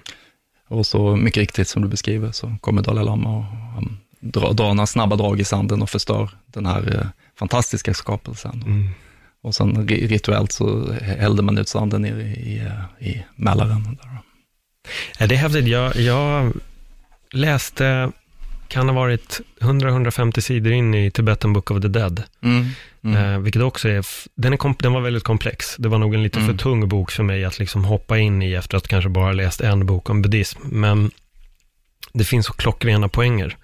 [0.68, 4.74] Och så mycket riktigt som du beskriver så kommer Dalai Lama och han drar, drar
[4.74, 7.06] några snabba drag i sanden och förstör den här eh,
[7.38, 8.62] fantastiska skapelsen.
[8.66, 8.88] Mm.
[9.42, 12.62] Och sen rituellt så hällde man ut sanden ner i,
[13.00, 13.98] i, i Mälaren.
[15.18, 15.66] Ja, det är häftigt.
[15.66, 16.52] Jag, jag
[17.32, 18.12] läste,
[18.68, 22.22] kan ha varit 100-150 sidor in i Tibetan Book of the Dead.
[22.42, 22.66] Mm.
[23.04, 23.16] Mm.
[23.16, 25.76] Eh, vilket också är, den, är den var väldigt komplex.
[25.78, 26.50] Det var nog en lite mm.
[26.50, 29.60] för tung bok för mig att liksom hoppa in i efter att kanske bara läst
[29.60, 30.60] en bok om buddhism.
[30.62, 31.10] Men
[32.12, 33.56] det finns så klockrena poänger.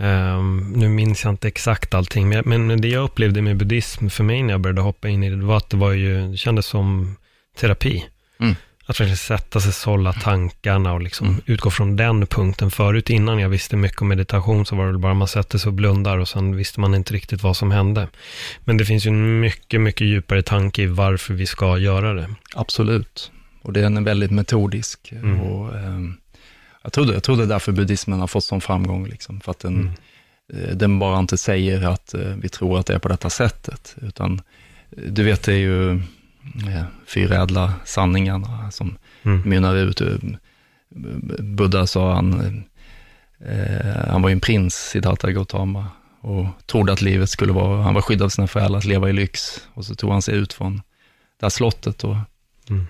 [0.00, 4.24] Um, nu minns jag inte exakt allting, men, men det jag upplevde med buddhism för
[4.24, 6.66] mig när jag började hoppa in i det, var att det var ju, det kändes
[6.66, 7.16] som
[7.56, 8.04] terapi.
[8.40, 8.54] Mm.
[8.86, 11.40] Att verkligen sätta sig, sålla tankarna och liksom mm.
[11.46, 12.70] utgå från den punkten.
[12.70, 15.74] Förut, innan jag visste mycket om meditation, så var det bara man sätter sig och
[15.74, 18.08] blundar och sen visste man inte riktigt vad som hände.
[18.64, 22.28] Men det finns ju en mycket, mycket djupare tanke i varför vi ska göra det.
[22.54, 23.30] Absolut.
[23.62, 25.40] Och det är en väldigt metodisk mm.
[25.40, 26.16] och um
[26.82, 29.58] jag tror, jag tror det är därför buddhismen har fått sån framgång, liksom, för att
[29.58, 29.92] den, mm.
[30.52, 33.96] Eh, den bara inte säger att eh, vi tror att det är på detta sättet,
[34.02, 34.40] utan
[34.90, 39.42] eh, du vet, det är ju eh, fyra ädla sanningarna som mm.
[39.48, 40.02] mynnar ut.
[41.38, 42.62] Buddha sa han,
[43.40, 45.86] eh, han var ju en prins, Siddhartha Gautama,
[46.20, 49.12] och trodde att livet skulle vara, han var skyddad av sina föräldrar, att leva i
[49.12, 49.68] lyx.
[49.74, 50.76] Och så tog han sig ut från
[51.40, 52.16] det här slottet och,
[52.70, 52.86] mm.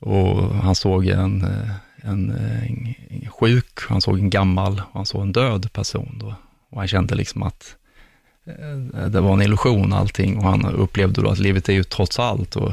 [0.00, 1.46] och han såg en,
[2.04, 2.30] en,
[3.10, 6.16] en sjuk, han såg en gammal och han såg en död person.
[6.20, 6.34] Då.
[6.70, 7.76] Och han kände liksom att
[8.46, 12.18] eh, det var en illusion allting och han upplevde då att livet är ju trots
[12.18, 12.56] allt.
[12.56, 12.72] Och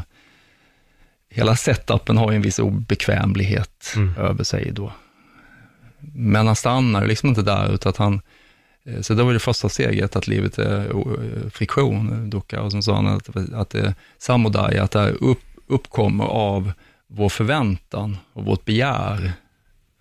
[1.29, 4.17] hela setupen har ju en viss obekvämlighet mm.
[4.17, 4.93] över sig då.
[6.13, 8.21] Men han stannar liksom inte där, utan att han,
[8.85, 12.81] eh, så det var det första steget, att livet är eh, friktion, dukkha, och så
[12.81, 16.71] sa han att, att det samodaya, att det upp, uppkommer av
[17.13, 19.33] vår förväntan och vårt begär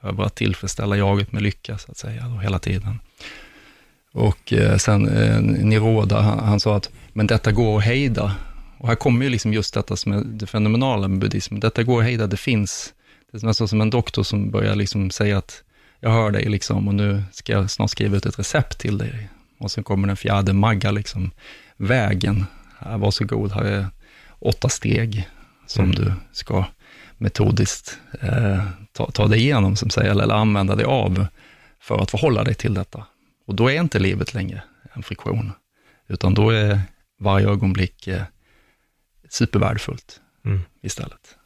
[0.02, 3.00] över att tillfredsställa jaget med lycka, så att säga, då, hela tiden.
[4.12, 8.34] Och eh, sen eh, Niroda, han, han, sa att, men detta går att hejda.
[8.78, 11.60] Och här kommer ju liksom just detta som är det fenomenala med buddhismen.
[11.60, 12.94] Detta går att hejda, det finns.
[13.32, 15.62] Det är nästan som en doktor som börjar liksom säga att,
[16.00, 19.28] jag hör dig liksom och nu ska jag snart skriva ut ett recept till dig.
[19.58, 21.30] Och sen kommer den fjärde magga, liksom,
[21.76, 22.46] vägen.
[22.78, 23.86] Här, varsågod, här är
[24.38, 25.28] åtta steg
[25.66, 25.96] som mm.
[25.96, 26.64] du ska
[27.20, 31.26] metodiskt eh, ta, ta dig igenom, som säger, eller använda dig av
[31.80, 33.06] för att förhålla dig till detta.
[33.46, 35.52] Och då är inte livet längre en friktion,
[36.08, 36.80] utan då är
[37.20, 38.22] varje ögonblick eh,
[39.28, 40.20] supervärdefullt.
[40.44, 40.60] mm.
[40.82, 41.36] istället.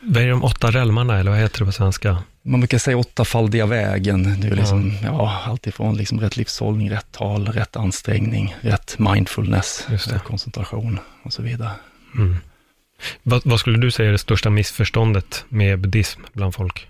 [0.00, 2.22] Vad är de åtta relmarna, eller vad heter det på svenska?
[2.42, 4.40] Man brukar säga åttafaldiga vägen.
[4.40, 5.08] Det är liksom, ja.
[5.08, 9.86] ja alltifrån liksom rätt livshållning, rätt tal, rätt ansträngning, rätt mindfulness,
[10.24, 11.70] koncentration och så vidare.
[12.14, 12.36] Mm.
[13.22, 16.88] Vad, vad, skulle du säga är det största missförståndet med buddhism bland folk?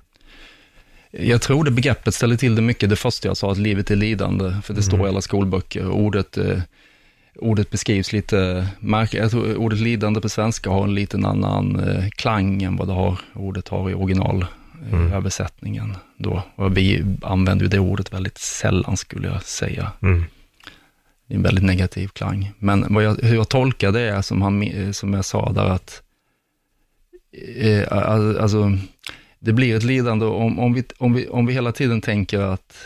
[1.10, 3.96] Jag tror det begreppet ställer till det mycket, det första jag sa, att livet är
[3.96, 4.82] lidande, för det mm.
[4.82, 5.88] står i alla skolböcker.
[5.90, 6.58] Ordet, eh,
[7.34, 9.22] ordet beskrivs lite märkligt.
[9.22, 12.94] Jag tror ordet lidande på svenska har en liten annan eh, klang än vad det
[12.94, 15.84] har, ordet har i originalöversättningen.
[15.84, 16.00] Eh, mm.
[16.16, 16.42] då.
[16.54, 19.92] Och vi använder ju det ordet väldigt sällan, skulle jag säga.
[20.02, 20.24] Mm.
[21.34, 22.52] En väldigt negativ klang.
[22.58, 26.02] Men vad jag, hur jag tolkar det är, som, han, som jag sa där, att
[27.56, 28.78] eh, alltså,
[29.38, 32.76] det blir ett lidande om, om, vi, om, vi, om vi hela tiden tänker att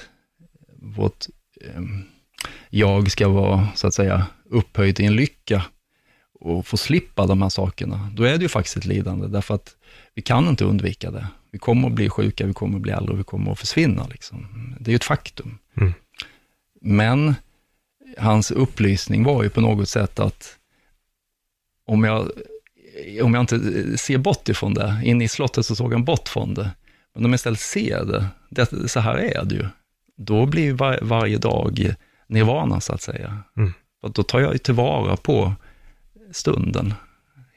[0.76, 1.26] vårt
[1.60, 1.82] eh,
[2.70, 5.64] jag ska vara, så att säga, upphöjt i en lycka
[6.40, 9.76] och få slippa de här sakerna, då är det ju faktiskt ett lidande, därför att
[10.14, 11.26] vi kan inte undvika det.
[11.50, 14.06] Vi kommer att bli sjuka, vi kommer att bli äldre vi kommer att försvinna.
[14.06, 14.46] Liksom.
[14.80, 15.58] Det är ju ett faktum.
[15.76, 15.92] Mm.
[16.80, 17.34] Men
[18.18, 20.56] hans upplysning var ju på något sätt att
[21.86, 22.30] om jag,
[23.22, 23.58] om jag inte
[23.98, 26.70] ser bort ifrån det, inne i slottet så såg han bort från det,
[27.14, 29.66] men om jag istället ser det, det så här är det ju,
[30.16, 31.94] då blir var, varje dag
[32.26, 33.42] nirvana så att säga.
[33.56, 33.72] Mm.
[34.02, 35.54] Och då tar jag ju tillvara på
[36.32, 36.94] stunden,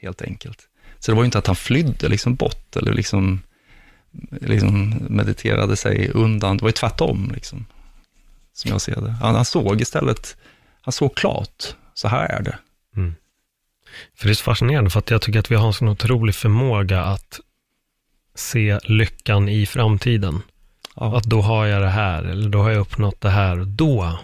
[0.00, 0.68] helt enkelt.
[0.98, 3.40] Så det var ju inte att han flydde liksom bort eller liksom,
[4.30, 7.66] liksom mediterade sig undan, det var ju tvärtom, liksom,
[8.52, 9.10] som jag ser det.
[9.10, 10.36] Han, han såg istället
[10.82, 12.58] han såg klart, så här är det.
[12.96, 13.14] Mm.
[14.14, 16.34] För det är så fascinerande, för att jag tycker att vi har en sån otrolig
[16.34, 17.40] förmåga att
[18.34, 20.42] se lyckan i framtiden.
[20.96, 21.16] Ja.
[21.16, 24.18] Att då har jag det här, eller då har jag uppnått det här, och då,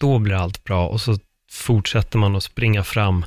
[0.00, 0.88] då blir allt bra.
[0.88, 1.18] Och så
[1.50, 3.24] fortsätter man att springa fram.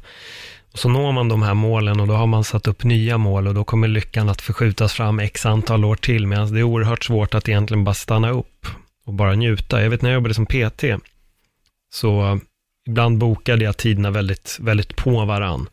[0.71, 3.47] Och så når man de här målen och då har man satt upp nya mål
[3.47, 7.03] och då kommer lyckan att förskjutas fram x antal år till, medan det är oerhört
[7.03, 8.67] svårt att egentligen bara stanna upp
[9.09, 9.81] och bara njuta.
[9.83, 10.83] Jag vet när jag jobbade som PT,
[11.93, 12.39] så
[12.87, 15.69] ibland bokade jag tiderna väldigt, väldigt på varann.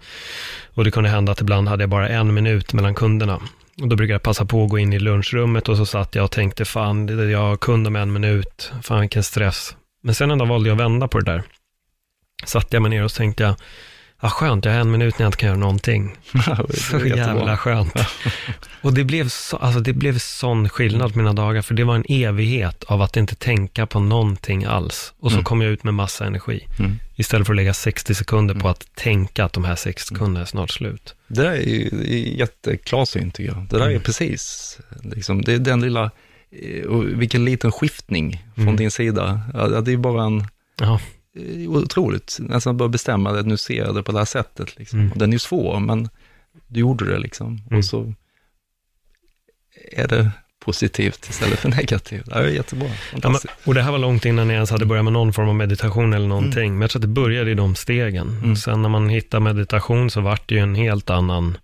[0.75, 3.37] Och det kunde hända att ibland hade jag bara en minut mellan kunderna.
[3.83, 6.25] Och då brukade jag passa på att gå in i lunchrummet och så satt jag
[6.25, 9.77] och tänkte, fan, jag har kund om en minut, fan vilken stress.
[10.03, 11.43] Men sen en dag valde jag att vända på det där.
[12.45, 13.55] Satt jag mig ner och så tänkte jag,
[14.21, 16.17] Ja, skönt, jag har en minut när jag inte kan göra någonting.
[16.71, 17.95] så jävla skönt.
[18.83, 21.95] och det blev, så, alltså det blev sån skillnad på mina dagar, för det var
[21.95, 25.13] en evighet av att inte tänka på någonting alls.
[25.21, 25.45] Och så mm.
[25.45, 26.67] kom jag ut med massa energi.
[26.79, 26.99] Mm.
[27.17, 28.71] Istället för att lägga 60 sekunder på mm.
[28.71, 30.19] att tänka att de här 60 mm.
[30.19, 31.15] sekunderna är snart slut.
[31.29, 33.67] Det där är ju jätteklarsynt tycker jag.
[33.71, 33.97] Det där mm.
[33.97, 36.11] är precis, liksom, det är den lilla,
[36.51, 38.77] eh, och vilken liten skiftning från mm.
[38.77, 39.41] din sida.
[39.55, 40.47] Ja, det är bara en,
[40.81, 41.01] ja
[41.69, 44.79] otroligt, nästan bara bestämma att nu ser jag det på det här sättet.
[44.79, 45.01] Liksom.
[45.01, 45.13] Mm.
[45.19, 46.09] Den är ju svår, men
[46.67, 47.61] du gjorde det liksom.
[47.67, 47.79] Mm.
[47.79, 48.15] Och så
[49.93, 52.27] är det positivt istället för negativt.
[52.27, 52.89] Det är jättebra,
[53.23, 55.49] ja, men, Och det här var långt innan ni ens hade börjat med någon form
[55.49, 56.67] av meditation eller någonting.
[56.67, 56.75] Mm.
[56.75, 58.29] Men jag tror att det började i de stegen.
[58.29, 58.57] Mm.
[58.57, 61.59] Sen när man hittar meditation så vart det ju en helt annan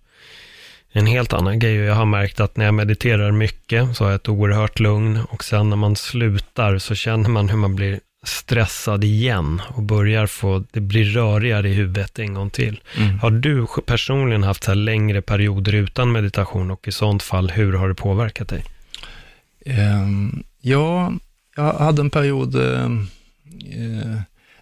[0.95, 1.75] en helt annan grej.
[1.75, 5.43] Jag har märkt att när jag mediterar mycket så har jag ett oerhört lugn och
[5.43, 10.63] sen när man slutar så känner man hur man blir stressad igen och börjar få,
[10.71, 12.81] det blir rörigare i huvudet en gång till.
[12.97, 13.19] Mm.
[13.19, 17.87] Har du personligen haft så längre perioder utan meditation och i sånt fall, hur har
[17.87, 18.63] det påverkat dig?
[19.65, 21.13] Um, ja,
[21.55, 22.89] jag hade en period uh,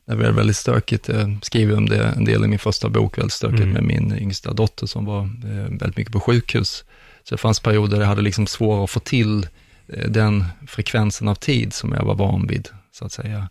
[0.05, 1.07] när det var väldigt stökigt.
[1.07, 3.73] Jag skriver om det en del i min första bok, väldigt stökigt mm.
[3.73, 6.83] med min yngsta dotter som var uh, väldigt mycket på sjukhus.
[7.23, 9.47] Så det fanns perioder där jag hade liksom svårare att få till
[9.97, 13.49] uh, den frekvensen av tid som jag var van vid så att säga.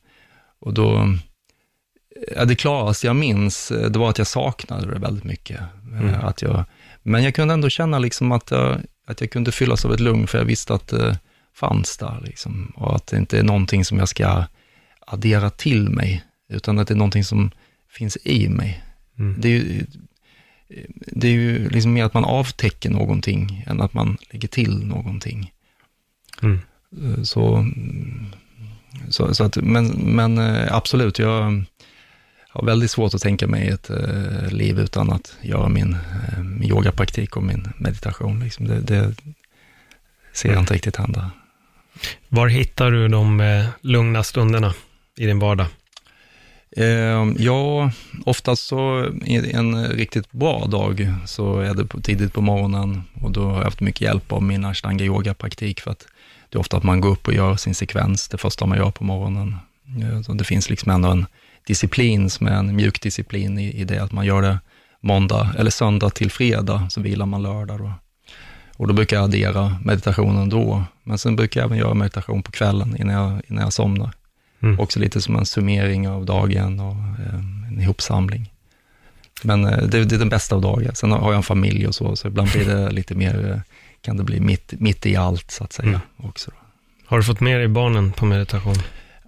[0.60, 1.14] Och då,
[2.36, 5.60] ja, det klaraste jag minns, det var att jag saknade det väldigt mycket.
[5.92, 6.14] Mm.
[6.14, 6.64] Att jag,
[7.02, 10.26] men jag kunde ändå känna liksom att, jag, att jag kunde fyllas av ett lugn,
[10.26, 11.18] för jag visste att det
[11.54, 12.20] fanns där.
[12.24, 12.72] Liksom.
[12.76, 14.44] Och att det inte är någonting som jag ska
[15.06, 17.50] addera till mig, utan att det är någonting som
[17.88, 18.84] finns i mig.
[19.18, 19.40] Mm.
[19.40, 19.86] Det är ju,
[21.06, 25.52] det är ju liksom mer att man avtäcker någonting, än att man lägger till någonting.
[26.42, 26.60] Mm.
[27.24, 27.66] Så
[29.08, 31.64] så, så att, men, men eh, absolut, jag
[32.48, 37.36] har väldigt svårt att tänka mig ett eh, liv utan att göra min eh, yogapraktik
[37.36, 38.40] och min meditation.
[38.40, 38.66] Liksom.
[38.66, 39.14] Det, det
[40.32, 41.30] ser jag inte riktigt hända.
[42.28, 44.74] Var hittar du de eh, lugna stunderna
[45.16, 45.66] i din vardag?
[46.76, 47.90] Eh, ja,
[48.24, 49.12] oftast så
[49.52, 53.64] en riktigt bra dag så är det på, tidigt på morgonen och då har jag
[53.64, 56.06] haft mycket hjälp av min ashtanga yoga-praktik för att
[56.50, 58.90] det är ofta att man går upp och gör sin sekvens det första man gör
[58.90, 59.56] på morgonen.
[60.26, 61.26] Så det finns liksom ändå en
[61.66, 64.58] disciplin som är en mjuk disciplin i, i det, att man gör det
[65.00, 67.92] måndag, eller söndag till fredag, så vilar man lördag då.
[68.76, 72.52] Och då brukar jag addera meditationen då, men sen brukar jag även göra meditation på
[72.52, 74.10] kvällen innan jag, innan jag somnar.
[74.62, 74.80] Mm.
[74.80, 77.34] Också lite som en summering av dagen och eh,
[77.68, 78.52] en ihopsamling.
[79.42, 80.92] Men eh, det, det är den bästa av dagar.
[80.94, 83.60] Sen har jag en familj och så, så ibland blir det lite mer, eh,
[84.02, 86.00] kan det bli mitt, mitt i allt så att säga Mm.
[86.16, 86.50] också.
[86.50, 86.56] Då.
[87.06, 88.76] Har du fått med dig barnen på meditation?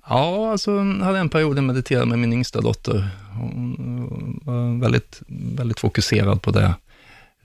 [0.09, 3.09] Ja, alltså jag hade en period jag mediterade med min yngsta dotter.
[3.33, 5.23] Hon var väldigt,
[5.57, 6.75] väldigt fokuserad på det.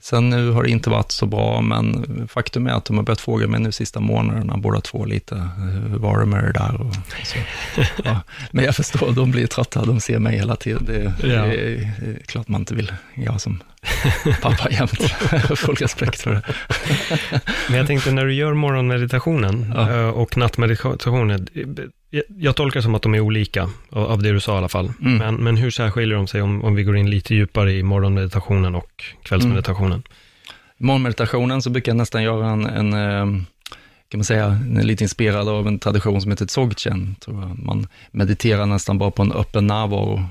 [0.00, 3.20] Sen nu har det inte varit så bra, men faktum är att de har börjat
[3.20, 5.34] fråga mig nu sista månaderna, båda två lite,
[5.90, 6.80] hur var det med det där?
[6.80, 7.38] Och, så.
[8.04, 10.84] Ja, men jag förstår, de blir trötta, de ser mig hela tiden.
[10.84, 11.42] Det, Ja.
[11.42, 13.62] det är klart man inte vill, jag som
[14.42, 15.02] pappa jämt,
[15.56, 16.42] full respekt för det.
[17.68, 19.90] Men jag tänkte när du gör morgonmeditationen Ja.
[19.90, 21.62] eh, och nattmeditationen, eh,
[22.36, 24.92] jag- tolkar som att de är olika, av det du sa i alla fall.
[25.00, 25.16] Mm.
[25.18, 28.74] Men, men hur särskiljer de sig om, om vi går in lite djupare i morgonmeditationen
[28.74, 30.02] och kvällsmeditationen?
[30.78, 33.42] I morgonmeditationen så brukar jag nästan göra en, en eh,
[34.10, 37.16] kan man säga, lite inspirerad av en tradition som heter Dzogchen.
[37.54, 40.24] Man mediterar nästan bara på en öppen närvaro.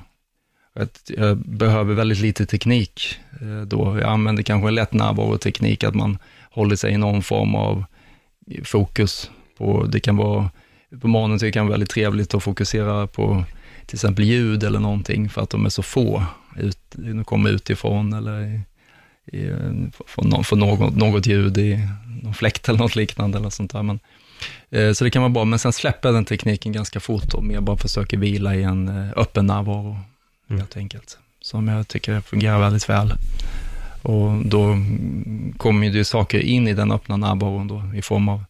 [0.78, 3.98] Jag, jag behöver väldigt lite teknik eh, då.
[4.00, 6.18] Jag använder kanske en lätt närvaroteknik, att man
[6.50, 7.84] håller sig i någon form av
[8.64, 9.30] fokus.
[9.58, 10.50] På, det kan vara,
[11.00, 13.44] på morgonen så det är vara väldigt trevligt att fokusera på
[13.86, 16.24] till exempel ljud eller någonting, för att de är så få.
[16.56, 18.60] Ut, de kommer utifrån eller
[19.32, 19.50] i,
[20.06, 21.88] från, från något, något ljud i
[22.22, 23.82] någon fläkt eller något liknande eller sånt där.
[23.82, 24.00] Men,
[24.70, 27.44] eh, så det kan vara bra, men sen släpper jag den tekniken ganska fort och
[27.44, 29.98] mer bara försöker vila i en eh, öppen närvaro,
[30.48, 30.60] Mm.
[30.60, 31.18] helt enkelt.
[31.40, 33.14] Som jag tycker fungerar väldigt väl.
[34.02, 38.44] Och då mm, kommer ju saker in i den öppna närvaron då, i form av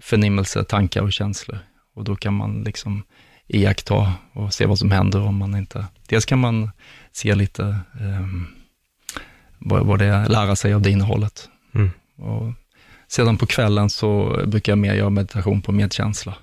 [0.00, 1.58] förnimmelse, tankar och känslor.
[1.94, 3.02] Och då kan man liksom
[3.46, 5.86] iaktta och se vad som händer om man inte...
[6.06, 6.70] Dels kan man
[7.12, 8.46] se lite ehm,
[9.58, 11.48] vad, vad det är, lära sig av det innehållet.
[11.74, 11.90] Mm.
[12.16, 12.52] Och
[13.08, 16.34] sedan på kvällen så brukar jag mer göra meditation på medkänsla.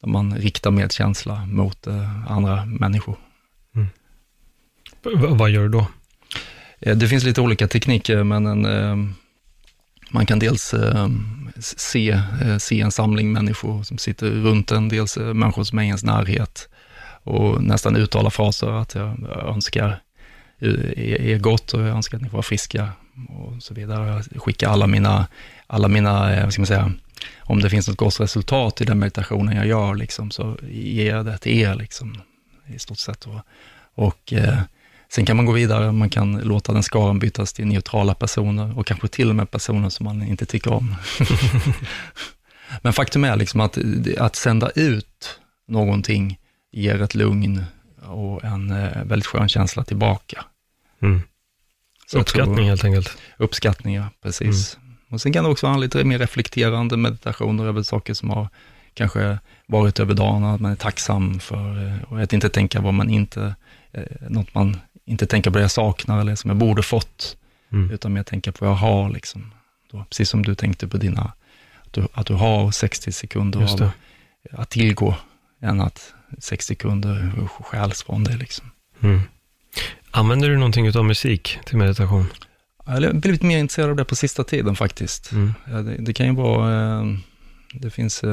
[0.00, 3.16] Där man riktar medkänsla mot eh, andra människor.
[5.12, 5.86] Vad gör du då?
[6.80, 8.96] Eh, det finns lite olika tekniker, men en, eh,
[10.10, 11.08] man kan dels eh,
[11.58, 12.20] se,
[12.58, 16.68] se en samling människor som sitter runt en, dels människor som är i ens närhet
[17.22, 20.00] och nästan uttala fraser att jag önskar
[20.96, 22.92] er gott och jag önskar att ni får vara friska
[23.28, 24.22] och så vidare.
[24.32, 25.26] Jag skickar alla mina,
[25.66, 26.92] alla mina, vad ska man säga,
[27.38, 31.24] om det finns något gott resultat i den meditationen jag gör, liksom, så ger jag
[31.24, 32.20] det till er, liksom,
[32.66, 33.26] i stort sett.
[33.26, 33.40] Och,
[33.94, 34.58] och eh,
[35.08, 38.86] Sen kan man gå vidare, man kan låta den skaran bytas till neutrala personer och
[38.86, 40.94] kanske till och med personer som man inte tycker om.
[42.82, 43.78] Men faktum är liksom att,
[44.18, 46.38] att sända ut någonting
[46.72, 47.64] ger ett lugn
[48.02, 50.44] och en eh, väldigt skön känsla tillbaka.
[51.02, 51.22] Mm.
[52.14, 53.18] Uppskattning tror- helt enkelt.
[53.38, 54.78] Uppskattning, ja, precis.
[55.10, 58.48] Och sen kan det också vara lite mer reflekterande meditationer över saker som har
[58.94, 62.94] kanske varit över dagen, att man är tacksam för, eh, och att inte tänka vad
[62.94, 63.54] man inte,
[63.92, 67.36] eh, något man inte tänker på det jag saknar eller som jag borde fått,
[67.72, 67.90] Mm.
[67.90, 69.10] utan mer tänka på vad jag har.
[69.10, 69.52] Liksom.
[69.90, 71.22] Då, precis som du tänkte på dina,
[71.84, 73.90] att du, att du har 60 sekunder av,
[74.52, 75.14] att tillgå,
[75.62, 78.36] än att 6 sekunder stjäls från dig.
[78.36, 78.70] Liksom.
[79.00, 79.20] Mm.
[80.10, 82.26] Använder du någonting utav musik till meditation?
[82.86, 85.32] Jag har blivit mer intresserad av det på sista tiden faktiskt.
[85.32, 85.54] Mm.
[85.66, 87.04] Det, det kan ju vara, eh,
[87.80, 88.30] det finns, eh,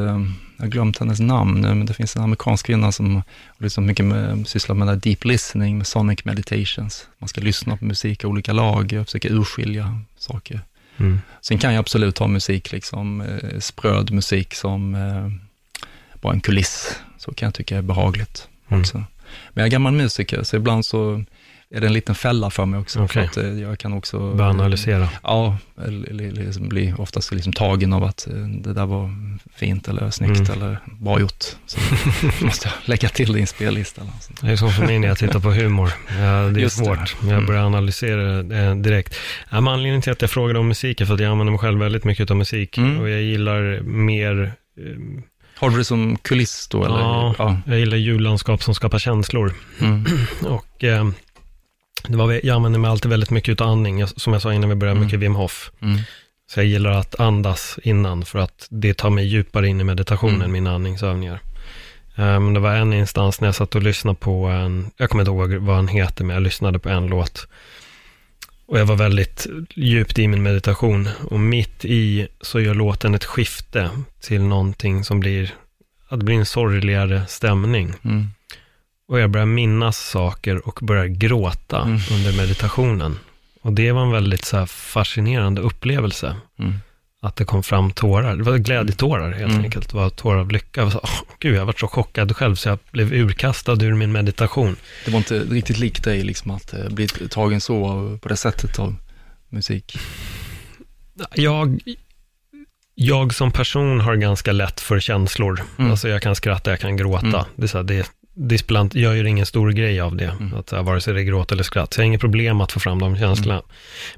[0.58, 3.24] jag har glömt hennes namn nu, men det finns en amerikansk kvinna som
[3.58, 7.08] liksom mycket med, sysslar med deep listening, med sonic meditations.
[7.20, 10.62] Man ska lyssna på musik av olika lag och försöka urskilja saker.
[10.98, 11.20] Mm.
[11.42, 15.30] Sen kan jag absolut ha musik, liksom eh, spröd musik som eh,
[16.22, 18.82] bara en kuliss, så kan jag tycka är behagligt Mm.
[18.82, 18.98] också.
[18.98, 21.24] Men jag är gammal musiker, så ibland så
[21.74, 23.00] är det en liten fälla för mig också.
[23.04, 23.30] Okej.
[23.34, 24.34] För att eh, jag kan också...
[24.34, 25.10] Börja analysera.
[25.24, 25.58] Ja,
[26.32, 29.10] liksom bli oftast liksom tagen av att eh, det där var
[29.56, 30.52] fint eller snyggt Mm.
[30.52, 31.44] eller bra gjort.
[31.66, 31.80] Så
[32.46, 34.02] måste jag lägga till det i en spellista.
[34.02, 34.42] Eller sånt.
[34.42, 35.90] Det är som för mig när jag tittar på humor.
[36.08, 36.86] Ja, det är Just det.
[36.86, 37.16] svårt.
[37.22, 37.46] Jag Mm.
[37.46, 39.16] börjar analysera det eh, direkt.
[39.50, 41.60] Ja, men anledningen till att jag frågade om musik är för att jag använder mig
[41.60, 42.78] själv väldigt mycket av musik.
[42.78, 43.00] Mm.
[43.00, 45.24] Och jag gillar mer, eh,
[45.60, 46.86] Har du det som kuliss då?
[46.86, 47.00] Eller?
[47.00, 47.36] Ja.
[47.38, 47.58] ja.
[47.66, 49.54] jag gillar ljudlandskap som skapar känslor.
[49.82, 50.06] Mm.
[50.46, 51.08] Och eh,
[52.08, 54.08] det var, jag använder mig alltid väldigt mycket av andning.
[54.08, 55.06] Som jag sa innan vi började, Mm.
[55.06, 55.72] mycket Wim Hof.
[55.82, 55.98] Mm.
[56.52, 60.36] Så jag gillar att andas innan för att det tar mig djupare in i meditationen,
[60.36, 60.52] Mm.
[60.52, 61.40] mina andningsövningar.
[62.16, 65.32] Um, det var en instans när jag satt och lyssnade på en, jag kommer inte
[65.32, 67.48] ihåg vad han heter, men jag lyssnade på en låt.
[68.66, 71.10] Och jag var väldigt djupt i min meditation.
[71.30, 73.90] Och mitt i så gör låten ett skifte
[74.22, 75.54] till någonting som blir,
[76.10, 77.94] att det blir en sorgligare stämning.
[78.04, 78.28] Mm.
[79.12, 82.00] Och jag börjar minnas saker och börjar gråta Mm.
[82.12, 83.20] under meditationen.
[83.62, 86.36] Och det var en väldigt så fascinerande upplevelse.
[86.60, 86.74] Mm.
[87.22, 88.36] Att det kom fram tårar.
[88.36, 89.64] Det var glädjetårar helt Mm.
[89.64, 89.90] enkelt.
[89.90, 90.82] Det var tårar av lycka.
[90.82, 91.10] Jag så, åh,
[91.40, 94.76] gud, jag var så chockad själv så jag blev urkastad ur min meditation.
[95.06, 97.78] Det var inte riktigt likt dig liksom att eh, bli tagen så
[98.22, 98.96] på det sättet av
[99.50, 99.98] musik.
[101.36, 101.80] Jag,
[102.96, 105.62] jag som person har ganska lätt för känslor.
[105.78, 105.92] Mm.
[105.92, 107.28] Alltså jag kan skratta, jag kan gråta.
[107.28, 107.42] Mm.
[107.56, 108.12] Det är så här, det,
[108.94, 110.54] jag gör ingen stor grej av det, Mm.
[110.54, 111.94] att, så här, vare sig det är gråt eller skratt.
[111.94, 113.62] Så jag har inget problem att få fram de känslorna.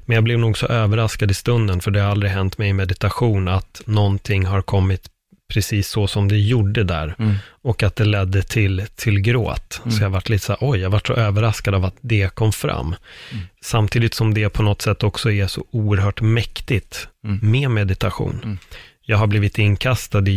[0.04, 2.72] Men jag blev nog så överraskad i stunden, för det har aldrig hänt mig i
[2.72, 5.08] meditation, att någonting har kommit
[5.52, 7.14] precis så som det gjorde där.
[7.18, 7.34] Mm.
[7.62, 9.80] Och att det ledde till, till gråt.
[9.84, 9.96] Mm.
[9.96, 12.52] Så jag varit lite så här, oj, jag varit så överraskad av att det kom
[12.52, 12.86] fram.
[13.32, 13.44] Mm.
[13.62, 17.38] Samtidigt som det på något sätt också är så oerhört mäktigt Mm.
[17.50, 18.40] med meditation.
[18.44, 18.58] Mm.
[19.02, 20.30] Jag har blivit inkastad i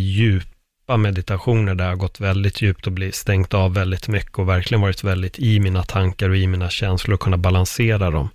[0.87, 4.47] djupa meditationer där jag har gått väldigt djupt och blivit stängt av väldigt mycket och
[4.49, 8.29] verkligen varit väldigt i mina tankar och i mina känslor och kunna balansera dem.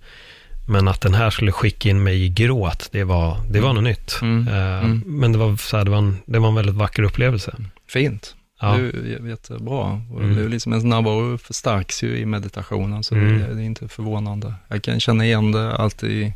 [0.67, 3.83] Men att den här skulle skicka in mig i gråt, det var, det var något
[3.83, 4.19] nytt.
[4.21, 4.47] Mm.
[4.47, 5.03] Eh, Mm.
[5.05, 7.55] Men det var, så här, det, var en, det var en väldigt vacker upplevelse.
[7.89, 8.35] Fint.
[8.61, 8.75] Ja.
[8.75, 10.01] Är ju jättebra.
[10.13, 10.37] Och Mm.
[10.45, 13.39] är liksom ens närvaro förstärks ju i meditationen, så Mm.
[13.39, 14.53] det, det är inte förvånande.
[14.67, 16.33] Jag kan känna igen det alltid i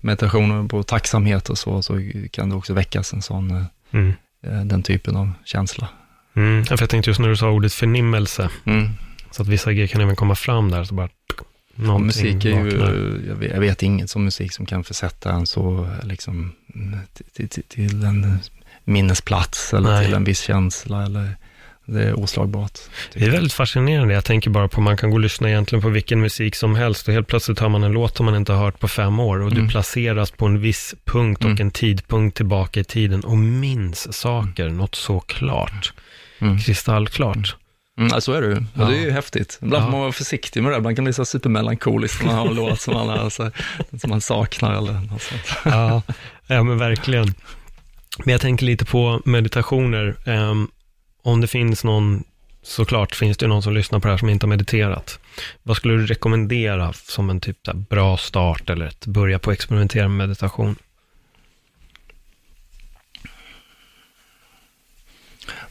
[0.00, 4.12] meditationen på tacksamhet och så, så kan det också väckas en sån, eh, Mm.
[4.42, 5.88] Eh, den typen av känsla.
[6.34, 6.64] Mm.
[6.64, 8.88] För jag tänkte just när du sa ordet förnimmelse, Mm.
[9.30, 11.08] så att vissa grejer kan även komma fram där, så bara
[11.74, 12.70] Ja, musik är ju,
[13.28, 16.52] jag vet, jag vet inget som musik som kan försätta en så, liksom,
[17.32, 18.38] till, till, till en
[18.84, 20.04] minnesplats eller Nej.
[20.04, 21.36] till en viss känsla eller
[21.92, 22.78] det är oslagbart.
[23.14, 24.14] Det är väldigt fascinerande.
[24.14, 27.08] Jag tänker bara på, man kan gå och lyssna egentligen på vilken musik som helst
[27.08, 29.40] och helt plötsligt hör man en låt som man inte har hört på fem år
[29.40, 29.64] och Mm.
[29.64, 31.60] du placeras på en viss punkt och Mm.
[31.60, 35.92] en tidpunkt tillbaka i tiden och minns saker, något så klart,
[36.38, 36.58] Mm.
[36.58, 37.56] kristallklart.
[37.98, 38.64] Mm, ja, så är det ju.
[38.74, 38.84] Ja.
[38.84, 39.58] det är ju häftigt.
[39.62, 40.76] Ibland får man vara försiktig med det.
[40.78, 43.50] Ibland kan det bli så supermelankoliskt när man har en låt som man, alltså,
[44.00, 45.42] som man saknar eller något sånt.
[45.64, 46.02] Ja,
[46.46, 47.34] ja, men verkligen.
[48.24, 50.16] Men jag tänker lite på meditationer.
[50.26, 50.68] Ehm,
[51.22, 52.24] om det finns någon,
[52.62, 55.18] såklart finns det någon som lyssnar på det här som inte har mediterat.
[55.62, 60.08] Vad skulle du rekommendera som en typ bra start eller att börja på att experimentera
[60.08, 60.76] med meditation?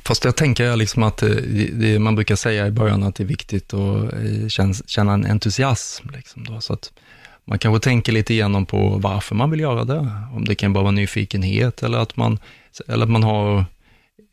[0.09, 3.23] Fast jag tänker liksom att eh, det, det, man brukar säga i början att det
[3.23, 6.09] är viktigt att eh, känna en entusiasm.
[6.13, 6.91] Liksom då, så att
[7.45, 10.11] man kanske tänker lite igenom på varför man vill göra det.
[10.33, 12.39] Om det kan bara vara nyfikenhet eller att man,
[12.87, 13.65] eller att man har,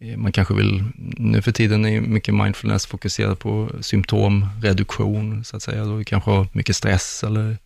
[0.00, 0.84] Eh, man kanske vill,
[1.16, 5.84] nu för tiden är mycket mindfulness fokuserad på symptomreduktion, så att säga.
[5.84, 7.58] Du kanske har mycket stress eller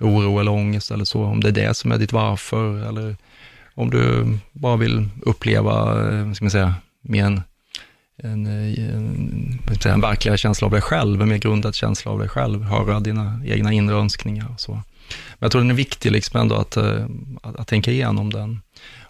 [0.00, 1.24] oro eller ångest eller så.
[1.24, 3.16] Om det är det som är ditt varför eller
[3.74, 5.72] om du bara vill uppleva,
[6.10, 7.42] eh, vad ska man säga, mer en,
[8.16, 12.62] en, en, en verkligare känsla av dig själv, en mer grundad känsla av dig själv,
[12.62, 14.72] höra dina egna inre önskningar och så.
[14.72, 14.82] Men
[15.38, 17.06] jag tror den är viktig liksom ändå att, eh,
[17.42, 18.60] att, att tänka igenom den.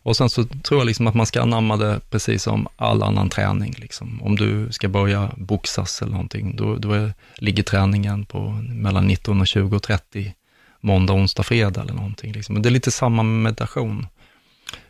[0.03, 3.29] Och sen så tror jag liksom att man ska anamma det precis som all annan
[3.29, 3.75] träning.
[3.79, 4.23] Liksom.
[4.23, 9.41] Om du ska börja boxas eller någonting, då, då är, ligger träningen på mellan 19
[9.41, 10.35] och 20 och 30,
[10.81, 12.33] måndag, onsdag, fredag eller någonting.
[12.33, 12.53] Liksom.
[12.53, 14.07] Men det är lite samma med meditation.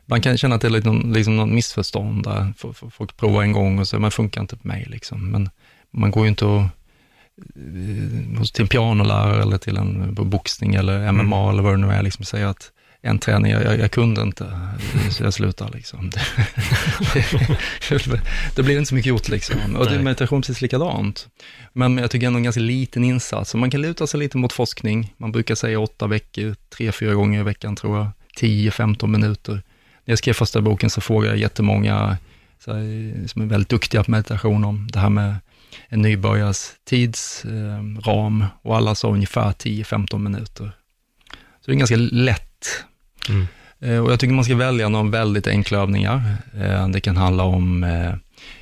[0.06, 2.52] Man kan känna att det är lite, liksom något missförstånd där.
[2.90, 4.86] Folk provar en gång och så, men funkar inte på mig.
[4.90, 5.30] Liksom.
[5.30, 5.50] Men
[5.90, 11.50] man går ju inte och, eh, till en pianolärare eller till en boxning eller MMA
[11.50, 12.72] eller vad det nu är, liksom säga att
[13.05, 14.59] en träning, jag, jag, jag kunde inte,
[15.11, 16.11] så jag slutar liksom.
[16.11, 16.20] Det,
[18.57, 19.76] det blir inte så mycket gjort liksom.
[19.76, 21.28] Och det är meditation precis likadant.
[21.72, 23.50] Men jag tycker ändå en ganska liten insats.
[23.50, 25.14] Så man kan luta sig lite mot forskning.
[25.16, 28.09] Man brukar säga åtta veckor, tre, fyra gånger i veckan tror jag.
[28.40, 29.53] 10-15 minuter.
[29.53, 32.16] När jag skrev första boken så frågade jag jättemånga
[32.64, 35.36] så här, som är väldigt duktiga på meditation om det här med
[35.88, 40.72] en nybörjares tidsram och alla sa ungefär 10-15 minuter.
[41.61, 42.84] Så det är ganska lätt.
[43.28, 43.46] Mm.
[43.82, 46.36] Eh, och jag tycker man ska välja några väldigt enkla övningar.
[46.60, 48.14] Eh, det kan handla om eh,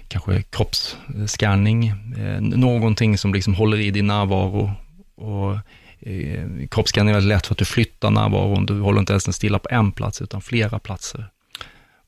[0.08, 1.94] kanske kroppsscanning,
[2.40, 4.72] någonting som liksom håller i din närvaro.
[5.14, 5.56] Och
[6.00, 9.58] kroppsskanning kroppsscanning är väldigt lätt för att du flyttar närvaron, du håller inte ens stilla
[9.58, 11.26] på en plats utan flera platser.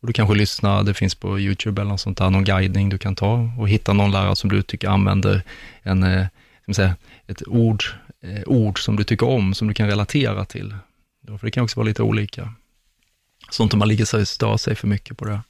[0.00, 2.98] Och du kanske lyssnar, det finns på YouTube eller något sånt där, någon guidning du
[2.98, 5.42] kan ta och hitta någon lärare som du tycker använder
[5.82, 6.28] en,
[6.74, 6.94] säga,
[7.26, 7.84] ett ord,
[8.46, 10.74] ord som du tycker om, som du kan relatera till.
[11.22, 12.52] Då, för det kan också vara lite olika.
[13.50, 15.40] Sånt om man ligger sig stör sig för mycket på det.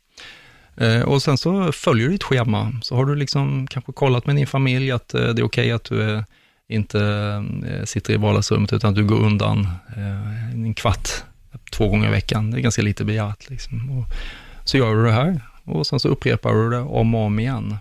[0.76, 4.36] Eh, och sen så följer du ditt schema, så har du liksom kanske kollat med
[4.36, 6.24] din familj att eh, det är okej att du är,
[6.68, 7.00] inte
[7.66, 9.60] eh, sitter i vardagsrummet, utan att du går undan
[9.96, 11.08] eh, en kvart,
[11.70, 12.50] två gånger i veckan.
[12.50, 13.50] Det är ganska lite begärt.
[13.50, 13.98] Liksom.
[13.98, 14.04] Och
[14.64, 17.76] så gör du det här och sen så upprepar du det om och om igen.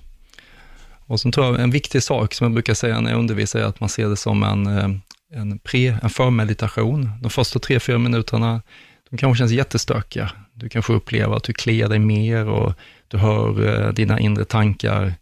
[1.06, 3.64] Och sen tror jag en viktig sak som jag brukar säga när jag undervisar är
[3.64, 4.90] att man ser det som en, eh,
[5.34, 7.12] en, pre, en förmeditation.
[7.22, 8.62] De första tre, fyra minuterna,
[9.10, 10.32] de kanske känns jättestökiga.
[10.54, 12.74] Du kanske upplever att du kliar dig mer och
[13.08, 15.14] du hör eh, dina inre tankar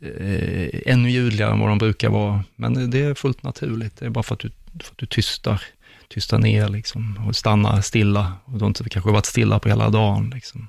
[0.00, 2.44] eh, ännu ljudligare än vad de brukar vara.
[2.56, 3.96] Men det är fullt naturligt.
[3.96, 4.50] Det är bara för att du,
[4.80, 5.62] för att du tystar,
[6.08, 8.32] tystar ner liksom, och stannar stilla.
[8.44, 10.30] Och du har inte kanske varit stilla på hela dagen.
[10.34, 10.68] Liksom.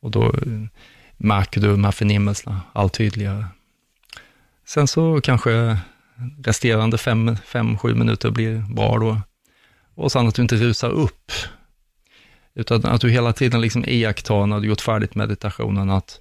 [0.00, 0.66] Och då eh,
[1.16, 3.44] märker du de här förnimmelserna allt tydligare.
[4.66, 5.78] Sen så kanske
[6.44, 9.20] resterande fem, fem, sju minuter blir bra då.
[9.94, 11.32] Och sen att du inte rusar upp,
[12.54, 16.20] utan att du hela tiden liksom iakttar när du gjort färdigt meditationen, att,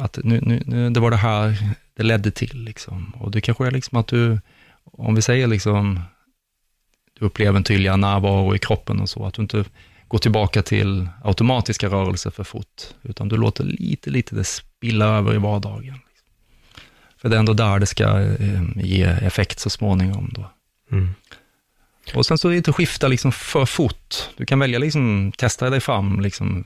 [0.00, 2.64] att nu, nu, nu, det var det här det ledde till.
[2.64, 3.14] Liksom.
[3.20, 4.40] Och det kanske är liksom att du,
[4.84, 6.00] om vi säger liksom,
[7.18, 9.64] du upplever en tydligare närvaro i kroppen och så, att du inte
[10.08, 15.34] går tillbaka till automatiska rörelser för fort, utan du låter lite, lite det spilla över
[15.34, 16.00] i vardagen.
[17.24, 20.30] För det är ändå där det ska eh, ge effekt så småningom.
[20.34, 20.50] Då.
[20.92, 21.14] Mm.
[22.14, 24.28] Och sen så inte skifta liksom för fort.
[24.36, 26.64] Du kan välja liksom, testa dig fram liksom,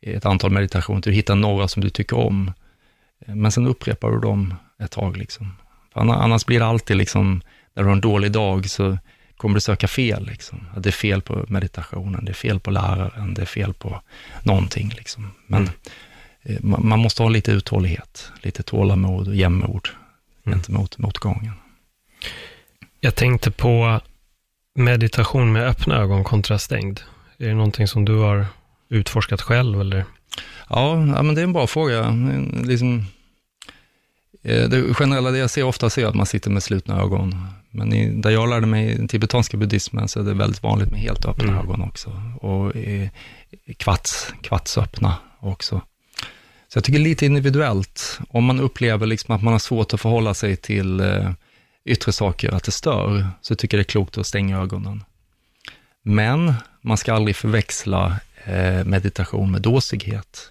[0.00, 2.52] i ett antal meditationer, du hittar några som du tycker om.
[3.26, 5.16] Men sen upprepar du dem ett tag.
[5.16, 5.56] Liksom.
[5.92, 7.42] För annars blir det alltid, liksom,
[7.74, 8.98] när du har en dålig dag, så
[9.36, 10.26] kommer du söka fel.
[10.26, 10.66] Liksom.
[10.76, 14.00] Det är fel på meditationen, det är fel på läraren, det är fel på
[14.42, 14.92] någonting.
[14.96, 15.30] Liksom.
[15.46, 15.72] Men mm.
[16.42, 19.88] Eh, man måste ha lite uthållighet, lite tålamod och jämnmod
[20.44, 20.58] mm.
[20.58, 21.52] gentemot motgången.
[23.00, 24.00] Jag tänkte på
[24.74, 27.00] meditation med öppna ögon kontra stängd.
[27.38, 28.46] Är det någonting som du har
[28.88, 30.04] utforskat själv eller?
[30.68, 32.16] Ja, ja men det är en bra fråga.
[32.64, 33.06] Liksom,
[34.42, 37.46] eh, det generella det jag ser ofta är att man sitter med slutna ögon.
[37.70, 41.00] Men i, där jag lärde mig i tibetanska buddhismen så är det väldigt vanligt med
[41.00, 41.58] helt öppna mm.
[41.58, 42.22] ögon också.
[42.40, 42.72] Och
[43.76, 45.80] kvarts, kvartsöppna också.
[46.72, 50.34] Så jag tycker lite individuellt, om man upplever liksom att man har svårt att förhålla
[50.34, 51.30] sig till eh,
[51.84, 55.04] yttre saker, att det stör, så tycker jag det är klokt att stänga ögonen.
[56.02, 60.50] Men man ska aldrig förväxla eh, meditation med dåsighet.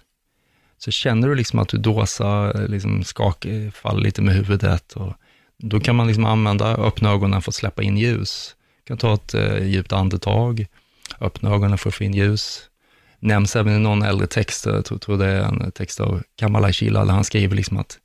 [0.78, 5.12] Så känner du liksom att du dåsar, liksom skak, eh, faller lite med huvudet, och
[5.58, 8.56] då kan man liksom använda öppna ögonen för att släppa in ljus.
[8.84, 10.66] Du kan ta ett eh, djupt andetag,
[11.20, 12.68] öppna ögonen för att få in ljus,
[13.22, 16.72] nämns även i någon äldre text, jag tror, tror det är en text av Kamalai
[16.72, 17.98] Chila, där han skriver liksom att,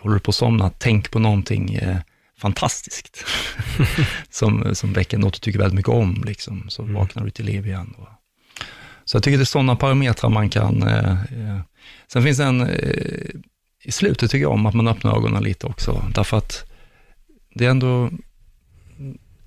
[0.00, 1.96] håller du på att somna, tänk på någonting eh,
[2.38, 3.24] fantastiskt,
[4.30, 6.64] som, som väcker något du tycker väldigt mycket om, liksom.
[6.68, 6.94] så mm.
[6.94, 7.94] vaknar du till liv igen.
[7.98, 8.08] Och,
[9.04, 11.60] så jag tycker det är sådana parametrar man kan, eh, eh.
[12.12, 13.30] sen finns det en, eh,
[13.84, 16.70] i slutet tycker jag om att man öppnar ögonen lite också, därför att
[17.54, 18.10] det är ändå,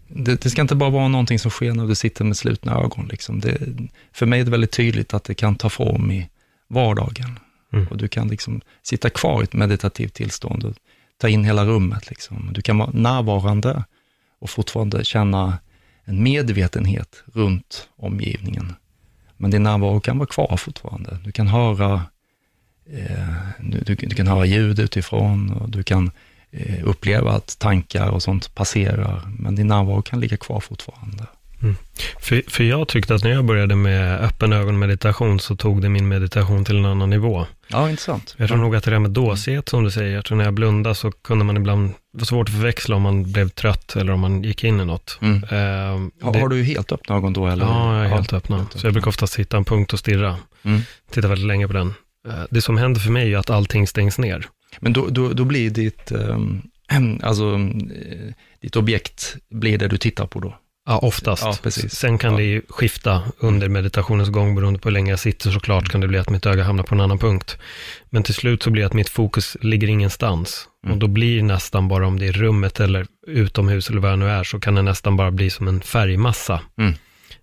[0.08, 3.08] det, det, ska inte bara vara någonting som sker när du sitter med slutna ögon.
[3.12, 3.40] Liksom.
[3.40, 3.58] Det,
[4.12, 6.30] för mig är det väldigt tydligt att det kan ta form i
[6.68, 7.40] vardagen.
[7.74, 7.88] Mm.
[7.88, 10.74] Och du kan liksom sitta kvar i ett meditativt tillstånd och
[11.18, 12.10] ta in hela rummet.
[12.10, 12.50] Liksom.
[12.54, 13.84] Du kan vara närvarande
[14.40, 15.58] och fortfarande känna
[16.06, 18.76] en medvetenhet runt omgivningen.
[19.38, 21.18] Men din närvaro kan vara kvar fortfarande.
[21.24, 22.02] Du kan höra,
[22.90, 26.12] eh, du, du, du, kan höra ljud utifrån och du kan
[26.84, 31.28] uppleva att tankar och sånt passerar, men din närvaro kan ligga kvar fortfarande.
[31.64, 31.76] Mm.
[32.20, 36.08] För, för jag tyckte att när jag började med öppen ögonmeditation så tog det min
[36.08, 37.46] meditation till en annan nivå.
[37.68, 38.36] Ja, intressant.
[38.38, 40.54] Jag tror nog att det där med dåsighet som du säger, jag tror när jag
[40.54, 44.14] blundade så kunde man ibland, det var svårt att förväxla om man blev trött eller
[44.14, 45.20] om man gick in i något.
[45.22, 45.36] Mm.
[45.36, 47.66] Uh, det, har du helt öppna ögon då eller?
[47.66, 48.58] Ja, jag är helt ja, öppna.
[48.58, 50.38] Helt så jag brukar ofta sitta en punkt och stirra.
[50.64, 50.82] Mm.
[51.12, 51.94] Titta väldigt länge på den.
[52.28, 54.48] Uh, det som händer för mig är att allting stängs ner.
[54.80, 60.28] Men då, då, då blir ditt, ähm, alltså, äh, ditt objekt blir det du tittar
[60.28, 60.56] på då?
[60.86, 61.44] Ja, oftast.
[61.44, 62.38] Ja, Sen kan ja.
[62.38, 66.18] det skifta under meditationens gång beroende på hur länge jag sitter såklart kan det bli
[66.18, 67.58] att mitt öga hamnar på en annan punkt.
[68.10, 70.68] Men till slut så blir det att mitt fokus ligger ingenstans.
[70.84, 70.94] Mm.
[70.94, 74.30] Och då blir nästan bara om det är rummet eller utomhus eller vad det nu
[74.30, 76.62] är så kan det nästan bara bli som en färgmassa.
[76.78, 76.94] Mm.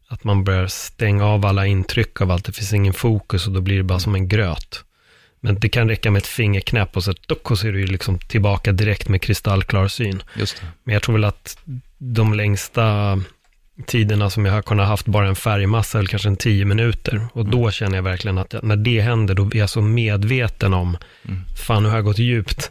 [0.09, 3.61] Att man börjar stänga av alla intryck av allt, det finns ingen fokus och då
[3.61, 4.85] blir det bara som en gröt.
[5.41, 8.73] Men det kan räcka med ett fingerknäpp och så, och så är du liksom tillbaka
[8.73, 10.23] direkt med kristallklar syn.
[10.85, 11.59] Men jag tror väl att
[11.99, 13.19] de längsta
[13.87, 17.27] tiderna som jag har kunnat haft bara en färgmassa eller kanske en tio minuter.
[17.33, 17.71] Och då mm.
[17.71, 20.97] känner jag verkligen att jag, när det händer, då är jag så medveten om,
[21.29, 21.41] mm.
[21.67, 22.71] fan nu har jag gått djupt.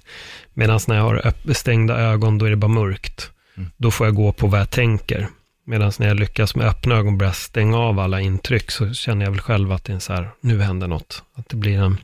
[0.54, 3.32] Medan när jag har stängda ögon, då är det bara mörkt.
[3.58, 3.70] Mm.
[3.78, 5.28] Då får jag gå på vad jag tänker.
[5.66, 9.26] Medan när jag lyckas med öppna ögon och börja stänga av alla intryck, så känner
[9.26, 11.24] jag väl själv att det är så här, nu händer något.
[11.36, 11.98] Att det blir en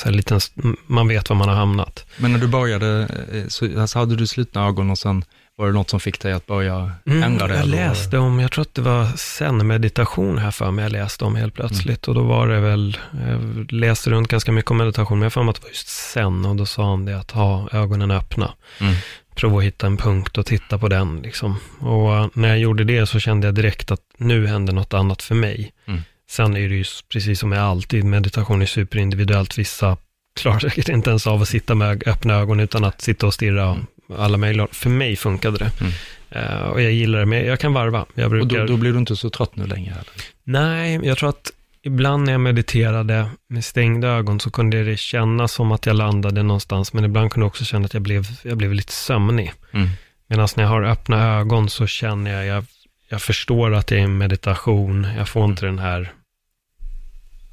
[0.00, 0.40] så här liten,
[0.86, 2.06] man vet var man har hamnat.
[2.16, 5.24] Men när du började, eh, så alltså hade du slutna ögon och sen
[5.56, 7.56] var det något som fick dig att börja mm, ändra det?
[7.56, 11.36] Jag läste om, jag tror att det var sen-meditation här för mig, jag läste om
[11.36, 12.06] helt plötsligt.
[12.06, 12.18] Mm.
[12.18, 15.42] Och då var det väl, jag läste runt ganska mycket om meditation, men jag får
[15.42, 16.44] mig att det var just sen.
[16.44, 18.54] Och då sa han det att ha ögonen öppna.
[18.80, 18.94] Mm.
[19.34, 21.20] prova att hitta en punkt och titta på den.
[21.22, 21.56] Liksom.
[21.78, 25.34] Och när jag gjorde det så kände jag direkt att nu händer något annat för
[25.34, 25.72] mig.
[25.86, 26.00] Mm.
[26.30, 29.58] Sen är det ju precis som med alltid, meditation är superindividuellt.
[29.58, 29.96] Vissa
[30.40, 33.64] klarar säkert inte ens av att sitta med öppna ögon utan att sitta och stirra
[33.64, 33.86] mm.
[34.16, 34.66] alla mejl.
[34.72, 35.70] För mig funkade det.
[35.80, 35.92] Mm.
[36.36, 38.06] Uh, och jag gillar det, men jag kan varva.
[38.14, 38.60] Jag brukar...
[38.60, 39.92] Och då, då, blir du inte så trött nu längre?
[39.92, 40.04] Eller?
[40.44, 41.52] Nej, jag tror att
[41.82, 46.42] ibland när jag mediterade med stängda ögon så kunde det kännas som att jag landade
[46.42, 49.52] någonstans, men ibland kunde jag också känna att jag blev, jag blev lite sömnig.
[49.72, 49.88] Mm.
[50.28, 52.64] Medan när jag har öppna ögon så känner jag, jag,
[53.08, 56.12] jag förstår att det är en meditation, jag får inte den här,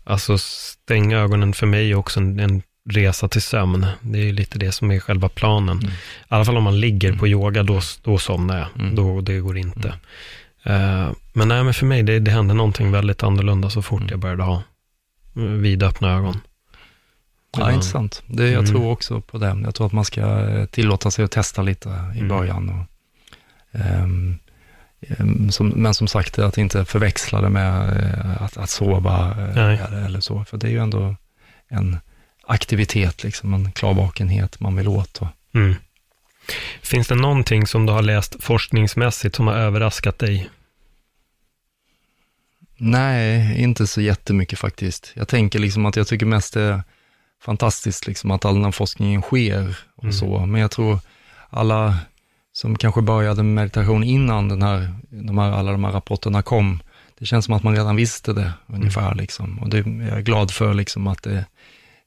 [0.07, 3.85] alltså stänga ögonen för mig är också en, en resa till sömn.
[4.01, 5.77] Det är lite det som är själva planen.
[5.79, 5.89] Mm.
[5.89, 5.93] I
[6.27, 7.31] alla fall om man ligger på mm.
[7.31, 8.67] yoga, då, då somnar jag.
[8.81, 8.95] Mm.
[8.95, 9.93] Då, det går inte.
[10.63, 11.07] Mm.
[11.07, 14.11] Uh, men nej, men för mig, det, det hände någonting väldigt annorlunda så fort mm.
[14.11, 14.63] jag började ha
[15.35, 16.41] eh, vidöppna ögon.
[17.57, 18.23] Ja, intressant.
[18.27, 18.65] Det, jag mm.
[18.65, 19.61] tror också på det.
[19.63, 22.69] Jag tror att man ska eh, tillåta sig att testa lite i början.
[22.69, 22.85] Och,
[24.03, 24.39] um,
[25.51, 27.89] som, men som sagt, att inte förväxla det med
[28.39, 30.43] att, att sova eller, eller, så.
[30.43, 31.15] För det är ju ändå
[31.67, 31.97] en
[32.47, 35.17] aktivitet, liksom, en klarvakenhet man vill åt.
[35.17, 35.75] Och, mm.
[36.81, 40.49] Finns det någonting som du har läst forskningsmässigt som har överraskat dig?
[42.77, 45.11] Nej, inte så jättemycket faktiskt.
[45.13, 46.83] Jag tänker liksom att jag tycker mest det är
[47.41, 50.13] fantastiskt liksom att all den här forskningen sker och mm.
[50.13, 50.45] så.
[50.45, 50.99] Men jag tror
[51.49, 51.97] alla
[52.57, 56.79] som kanske började med meditation innan den här, de här, alla de här rapporterna kom,
[57.19, 59.05] det känns som att man redan visste det ungefär.
[59.05, 59.17] Mm.
[59.17, 59.59] Liksom.
[59.59, 61.45] Och det, jag är glad för liksom att det,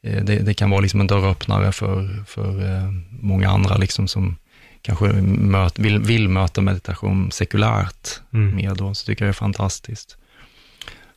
[0.02, 4.36] Eh, det, det, kan vara liksom en dörröppnare för, för eh, många andra liksom som
[4.82, 8.56] kanske möt, vill, vill möta meditation sekulärt mm.
[8.56, 10.16] mer då, så tycker jag det är fantastiskt.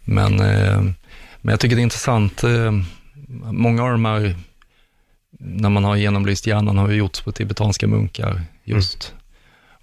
[0.01, 0.81] Men, eh,
[1.41, 2.43] men jag tycker det är intressant,
[3.51, 4.35] många av de här,
[5.39, 9.09] när man har genomlyst hjärnan, har ju gjorts på tibetanska munkar just.
[9.11, 9.22] Mm.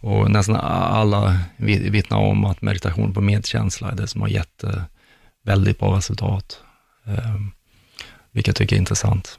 [0.01, 4.65] Och nästan alla vittnar om att meditation på medkänsla är det som har gett
[5.45, 6.61] väldigt bra resultat
[8.33, 9.39] vilket jag tycker är intressant.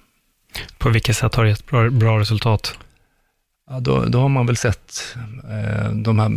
[0.77, 2.77] På vilket sätt har det gett bra, bra resultat?
[3.69, 5.15] Ja, då, då har man väl sett
[5.49, 6.31] eh, de här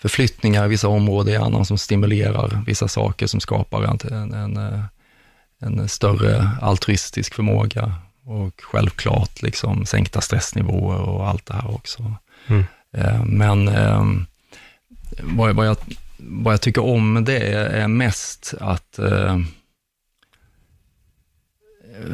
[0.00, 4.84] förflyttningar i vissa områden i hjärnan som stimulerar vissa saker som skapar en, en, eh,
[5.60, 7.94] en större altruistisk förmåga
[8.28, 12.14] och självklart liksom sänkta stressnivåer och allt det här också.
[12.46, 12.64] Mm.
[12.92, 14.04] Eh, men eh,
[15.22, 15.76] vad, vad, jag,
[16.18, 19.38] vad jag tycker om det är mest att eh,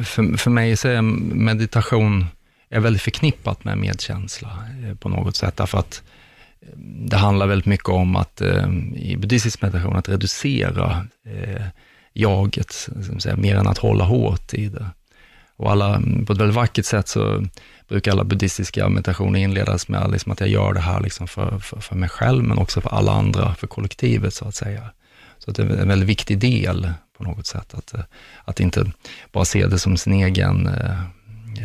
[0.05, 2.27] för, för mig så är meditation
[2.69, 6.03] är väldigt förknippat med medkänsla eh, på något sätt, därför att
[6.61, 11.07] eh, det handlar väldigt mycket om att eh, i buddhistisk meditation, att reducera
[12.13, 12.89] jaget,
[13.19, 14.87] säga, mer än att hålla hårt i det.
[15.57, 17.45] Och alla, på ett väldigt vackert sätt så
[17.89, 21.81] brukar alla buddhistiska meditationer inledas med liksom att jag gör det här liksom för, för,
[21.81, 24.91] för mig själv, men också för alla andra, för kollektivet så att säga.
[25.39, 27.75] Så att det är en väldigt viktig del på något sätt.
[27.75, 28.01] Att, eh,
[28.45, 28.93] att inte
[29.33, 31.01] bara se det som sin egen eh,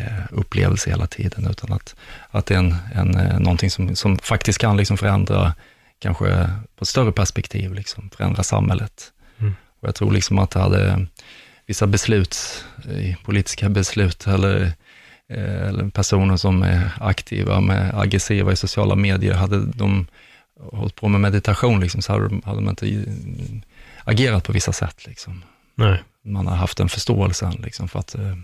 [0.01, 1.95] eh, upplevelse hela tiden, utan att,
[2.29, 5.53] att det är en, en, någonting som, som faktiskt kan liksom förändra,
[5.99, 9.11] kanske på ett större perspektiv, liksom, förändra samhället.
[9.39, 9.55] Mm.
[9.79, 11.07] Och jag tror liksom att det hade
[11.69, 12.65] vissa beslut,
[13.23, 14.73] politiska beslut, eller,
[15.27, 20.07] eller personer som är aktiva, med aggressiva i sociala medier, hade de
[20.71, 23.05] hållit på med meditation, liksom, så hade de, hade de inte
[24.03, 25.07] agerat på vissa sätt.
[25.07, 25.43] Liksom.
[25.75, 26.03] Nej.
[26.25, 28.35] Man har haft en förståelse liksom, för att, eh,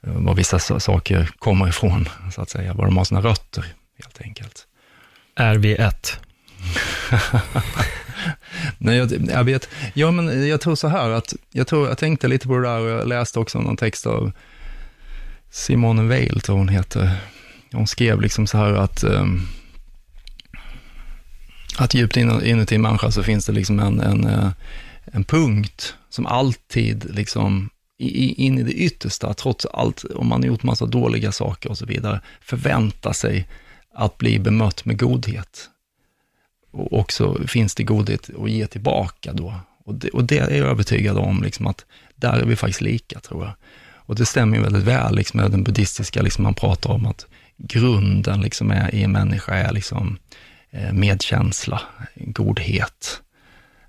[0.00, 3.64] var vissa saker kommer ifrån, så att säga, var de har sina rötter,
[4.02, 4.66] helt enkelt.
[5.36, 6.20] Är vi ett?
[8.78, 12.28] Nej, jag, jag, vet, ja men jag tror så här att, jag, tror, jag tänkte
[12.28, 14.32] lite på det där och jag läste också någon text av
[15.50, 17.10] Simone Weil, tror hon heter.
[17.72, 19.48] Hon skrev liksom så här att, um,
[21.78, 24.50] att djupt inuti en människa så finns det liksom en, en, eh,
[25.04, 30.62] en punkt som alltid liksom in i det yttersta, trots allt, om man har gjort
[30.62, 33.48] massa dåliga saker och så vidare, förväntar sig
[33.94, 35.70] att bli bemött med godhet.
[36.70, 39.54] Och också finns det godhet att ge tillbaka då.
[39.84, 41.84] Och det, och det är jag övertygad om, liksom att
[42.16, 43.52] där är vi faktiskt lika, tror jag.
[43.92, 47.26] Och det stämmer ju väldigt väl liksom, med den buddhistiska, liksom, man pratar om att
[47.56, 50.18] grunden liksom, är, i en människa är liksom,
[50.70, 51.80] eh, medkänsla,
[52.14, 53.20] godhet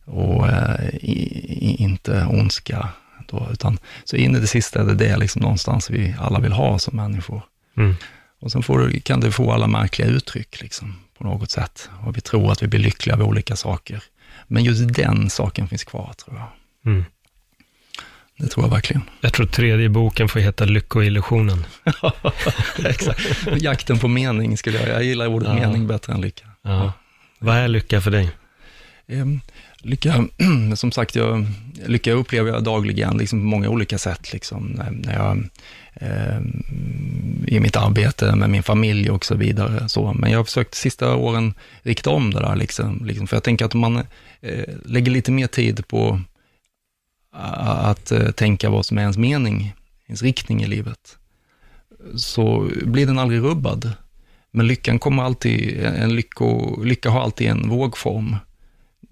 [0.06, 2.90] och eh, i, inte ondska.
[3.28, 6.52] Då, utan, så in i det sista är det det liksom någonstans vi alla vill
[6.52, 7.42] ha som människor.
[7.78, 7.96] Mm.
[8.40, 11.90] Och sen får, kan det få alla märkliga uttryck liksom, på något sätt.
[12.06, 14.04] Och vi tror att vi blir lyckliga av olika saker.
[14.48, 16.48] Men just den saken finns kvar, tror jag.
[16.94, 17.06] Mm.
[18.38, 19.02] det tror jag verkligen.
[19.22, 21.66] Jag tror tredje boken får heta Lyckoillusionen.
[22.86, 23.22] Exakt.
[23.58, 25.54] Jakten på mening skulle jag, jag gillar ordet Ja.
[25.56, 26.48] mening bättre än lycka.
[26.62, 26.94] Ja.
[27.40, 28.32] Vad är lycka för dig?
[29.82, 30.28] Lycka,
[30.76, 31.46] som sagt, jag,
[31.86, 34.34] lycka upplever jag dagligen liksom på många olika sätt.
[34.34, 35.44] Liksom, när, jag,
[35.94, 36.42] eh,
[37.48, 39.90] I mitt arbete med min familj och så vidare.
[39.90, 40.14] Så.
[40.14, 43.66] Men jag har försökt sista åren rikta om det där, liksom, liksom, för jag tänker
[43.66, 43.98] att om man
[44.42, 46.22] eh, lägger lite mer tid på
[47.32, 49.74] att eh, tänka vad som är ens mening,
[50.08, 51.18] ens riktning i livet,
[52.16, 53.92] så blir den aldrig rubbad.
[54.52, 58.36] Men lyckan kommer alltid, en lycko, lycka har alltid en vågform.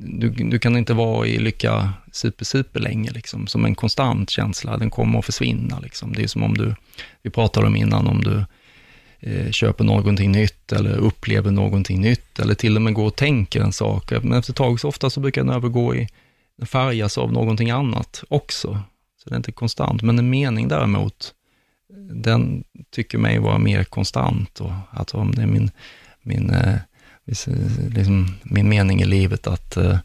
[0.01, 4.77] Du, du kan inte vara i lycka super, super länge, liksom, som en konstant känsla.
[4.77, 5.79] Den kommer att försvinna.
[5.79, 6.13] Liksom.
[6.13, 6.75] Det är som om du,
[7.21, 8.43] vi pratade om innan, om du
[9.19, 13.61] eh, köper någonting nytt eller upplever någonting nytt eller till och med går och tänker
[13.61, 14.11] en sak.
[14.11, 16.07] Men efter ett tag så ofta så brukar den övergå i,
[16.57, 18.79] den färgas av någonting annat också.
[19.23, 20.01] Så det är inte konstant.
[20.01, 21.33] Men en mening däremot,
[22.11, 24.61] den tycker mig vara mer konstant.
[24.61, 25.71] Och att om det är min,
[26.21, 26.75] min, eh,
[27.95, 29.97] liksom, min mening i livet att eh,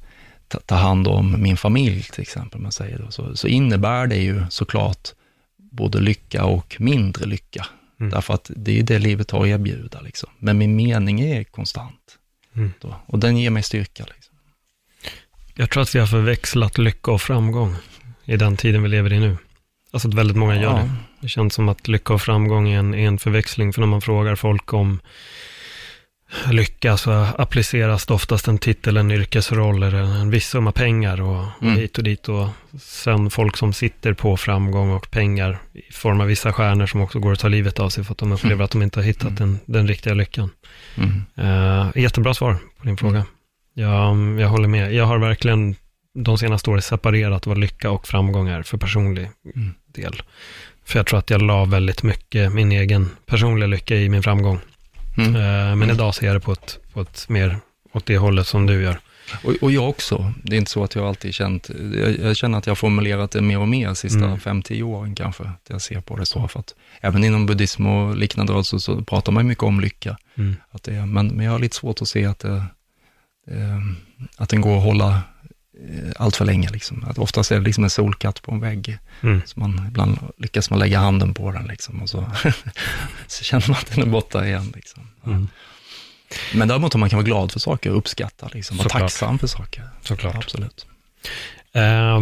[0.49, 4.16] ta, ta hand om min familj, till exempel, man säger då, så, så innebär det
[4.16, 5.09] ju såklart
[5.57, 7.66] både lycka och mindre lycka.
[8.01, 8.11] Mm.
[8.11, 10.01] Därför att det är det livet har att erbjuda.
[10.01, 10.31] Liksom.
[10.39, 12.18] Men min mening är konstant.
[12.57, 12.72] Mm.
[13.07, 14.05] Och den ger mig styrka.
[14.14, 14.35] Liksom.
[15.55, 17.77] Jag tror att vi har förväxlat lycka och framgång
[18.25, 19.37] i den tiden vi lever i nu.
[19.91, 20.91] Alltså att väldigt många gör det.
[21.20, 24.01] Det känns som att lycka och framgång är en, är en förväxling, för när man
[24.01, 25.01] frågar folk om
[26.51, 31.37] lycka så appliceras det oftast en titel, en yrkesroll eller en viss summa pengar och,
[31.41, 31.76] och Mm.
[31.76, 32.28] hit och dit.
[32.28, 32.49] Och
[32.80, 35.59] sen folk som sitter på framgång och pengar
[35.89, 38.18] i form av vissa stjärnor som också går att ta livet av sig för att
[38.18, 40.51] de upplever att de inte har hittat den, den riktiga lyckan.
[40.97, 41.22] Mm.
[41.39, 43.24] Uh, jättebra svar på din fråga.
[43.74, 44.95] Jag, jag håller med.
[44.95, 45.76] Jag har verkligen
[46.14, 49.74] de senaste åren separerat vad lycka och framgång är för personlig Mm.
[49.95, 50.22] del.
[50.85, 54.61] För jag tror att jag la väldigt mycket min egen personliga lycka i min framgång.
[55.17, 55.37] Mm.
[55.37, 57.59] Eh, men idag ser jag det på ett, på ett mer
[57.93, 58.99] åt det hållet som du gör.
[59.45, 60.33] Och, och jag också.
[60.43, 63.31] Det är inte så att jag alltid känt, jag, jag känner att jag har formulerat
[63.31, 64.41] det mer och mer de sista Mm.
[64.41, 66.49] fem, tio åren kanske, att jag ser på det så.
[66.49, 70.17] För att även inom buddhism och liknande rörelser så pratar man mycket om lycka.
[70.35, 70.57] Mm.
[70.71, 72.65] Att det, men, men jag har lite svårt att se att, det,
[73.51, 73.81] eh,
[74.37, 75.21] att den går att hålla
[76.16, 76.70] allt för länge.
[76.70, 77.05] Liksom.
[77.09, 78.99] Att oftast är det liksom en solkatt på en vägg.
[79.20, 79.43] Mm.
[79.47, 82.31] Så man, ibland lyckas man lägga handen på den liksom, och så,
[83.27, 84.72] så känner man att den är borta igen.
[84.75, 85.03] Liksom.
[85.27, 85.49] Mm.
[86.55, 89.47] Men däremot om man kan vara glad för saker och uppskatta, liksom, vara tacksam för
[89.47, 89.89] saker.
[90.03, 90.35] Såklart.
[90.35, 90.87] Absolut.
[91.72, 92.20] Eh,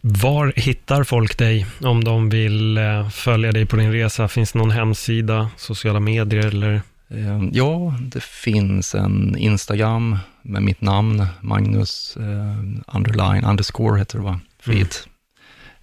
[0.00, 4.28] var hittar folk dig om de vill eh, följa dig på din resa?
[4.28, 6.82] Finns det någon hemsida, sociala medier eller?
[7.08, 14.24] Eh, Ja, det finns en Instagram med mitt namn, Magnus eh, underline, underscore heter det
[14.24, 14.40] va?
[14.60, 14.94] Frid.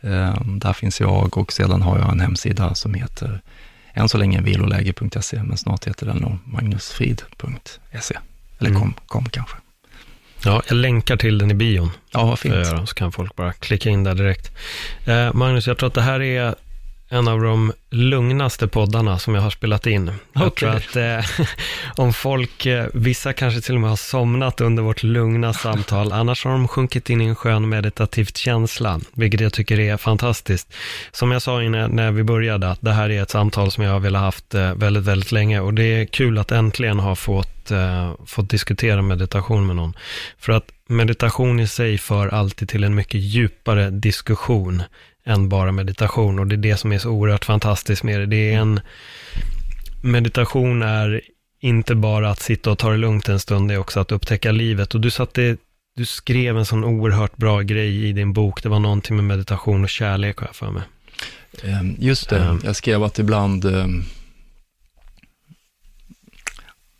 [0.02, 3.42] Eh, där finns jag och sedan har jag en hemsida som heter
[3.94, 8.16] än så länge viloläge.se, men snart heter den nog magnusfrid.se.
[8.60, 8.82] Eller Mm.
[8.82, 9.56] kom, kom kanske.
[10.46, 11.92] Ja, jag länkar till den i bion.
[12.12, 12.56] Ja, vad fint.
[12.56, 14.52] göra, så kan folk bara klicka in där direkt.
[15.06, 16.56] Eh, Magnus, jag tror att det här är
[17.14, 20.12] en av de lugnaste poddarna som jag har spelat in.
[20.34, 20.56] Jag Okej.
[20.56, 21.46] tror att eh,
[21.96, 26.46] om folk, eh, vissa kanske till och med har somnat under vårt lugna samtal, annars
[26.46, 30.74] har de sjunkit in i en skön meditativt känsla, vilket jag tycker är fantastiskt.
[31.12, 33.92] Som jag sa innan när vi började, att det här är ett samtal som jag
[33.92, 37.72] har velat haft eh, väldigt, väldigt länge och det är kul att äntligen ha fått,
[37.72, 39.94] eh, fått diskutera meditation med någon.
[40.40, 44.84] För att meditation i sig för alltid till en mycket djupare diskussion
[45.26, 48.26] än bara meditation och det är det som är så oerhört fantastiskt med det.
[48.26, 48.80] Det är en,
[50.04, 51.22] meditation är
[51.60, 54.52] inte bara att sitta och ta det lugnt en stund, det är också att upptäcka
[54.52, 55.58] livet och du satte
[55.96, 58.64] du skrev en sån oerhört bra grej i din bok.
[58.64, 60.84] Det var någonting med meditation och kärlek har jag för mig.
[61.64, 62.56] Eh, Just det, Eh.
[62.64, 63.88] jag skrev att ibland eh,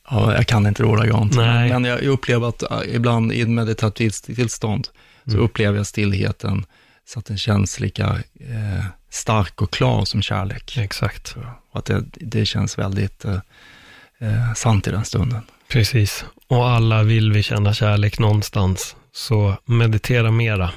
[0.10, 1.70] Ja, jag kan inte det ordagrant, Nej.
[1.70, 4.88] men jag upplever att eh, ibland i ett meditativt tillstånd
[5.26, 5.44] så Mm.
[5.46, 6.66] upplever jag stillheten
[7.06, 8.06] så att den känns lika
[8.40, 10.78] eh, stark och klar som kärlek.
[10.78, 11.36] Exakt.
[11.72, 13.40] Och att det, det känns väldigt eh,
[14.20, 15.42] eh, sant i den stunden.
[15.68, 16.26] Precis.
[16.48, 18.96] Och alla vill vi känna kärlek någonstans.
[19.12, 20.72] Så meditera mera,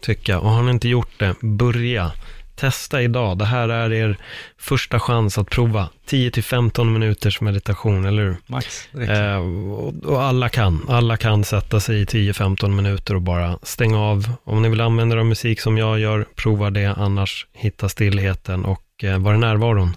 [0.00, 0.42] tycker jag.
[0.42, 2.12] Och har ni inte gjort det, börja.
[2.56, 3.38] Testa idag.
[3.38, 4.16] Det här är er
[4.58, 8.36] första chans att prova 10-15 minuters meditation, eller hur?
[8.46, 8.88] Max.
[8.94, 9.36] Eh,
[9.72, 10.86] och, och alla kan.
[10.88, 14.32] Alla kan sätta sig i 10-15 minuter och bara stänga av.
[14.44, 16.86] Om ni vill använda er av musik som jag gör, prova det.
[16.96, 19.96] Annars hitta stillheten och eh, var är närvaron?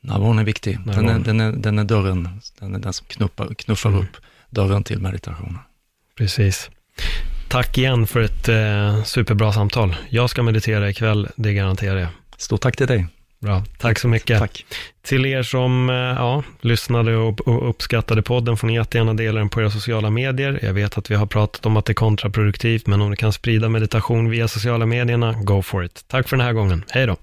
[0.00, 0.78] Närvaron är viktig.
[0.84, 1.22] Den är, Närvaron.
[1.22, 4.00] den, är, den är dörren, den är den som knuppar, knuffar Mm.
[4.02, 4.16] upp
[4.50, 5.58] dörren till meditationen.
[6.18, 6.70] Precis.
[7.48, 9.96] Tack igen för ett eh, superbra samtal.
[10.08, 12.08] Jag ska meditera ikväll, det garanterar jag.
[12.36, 13.06] Stort tack till dig.
[13.40, 14.38] Bra, tack så mycket.
[14.38, 14.64] Tack.
[15.02, 19.48] Till er som eh, ja, lyssnade och, och uppskattade podden får ni jättegärna dela den
[19.48, 20.58] på era sociala medier.
[20.62, 23.32] Jag vet att vi har pratat om att det är kontraproduktivt, men om ni kan
[23.32, 26.04] sprida meditation via sociala medierna, go for it.
[26.08, 26.84] Tack för den här gången.
[26.88, 27.16] Hej då.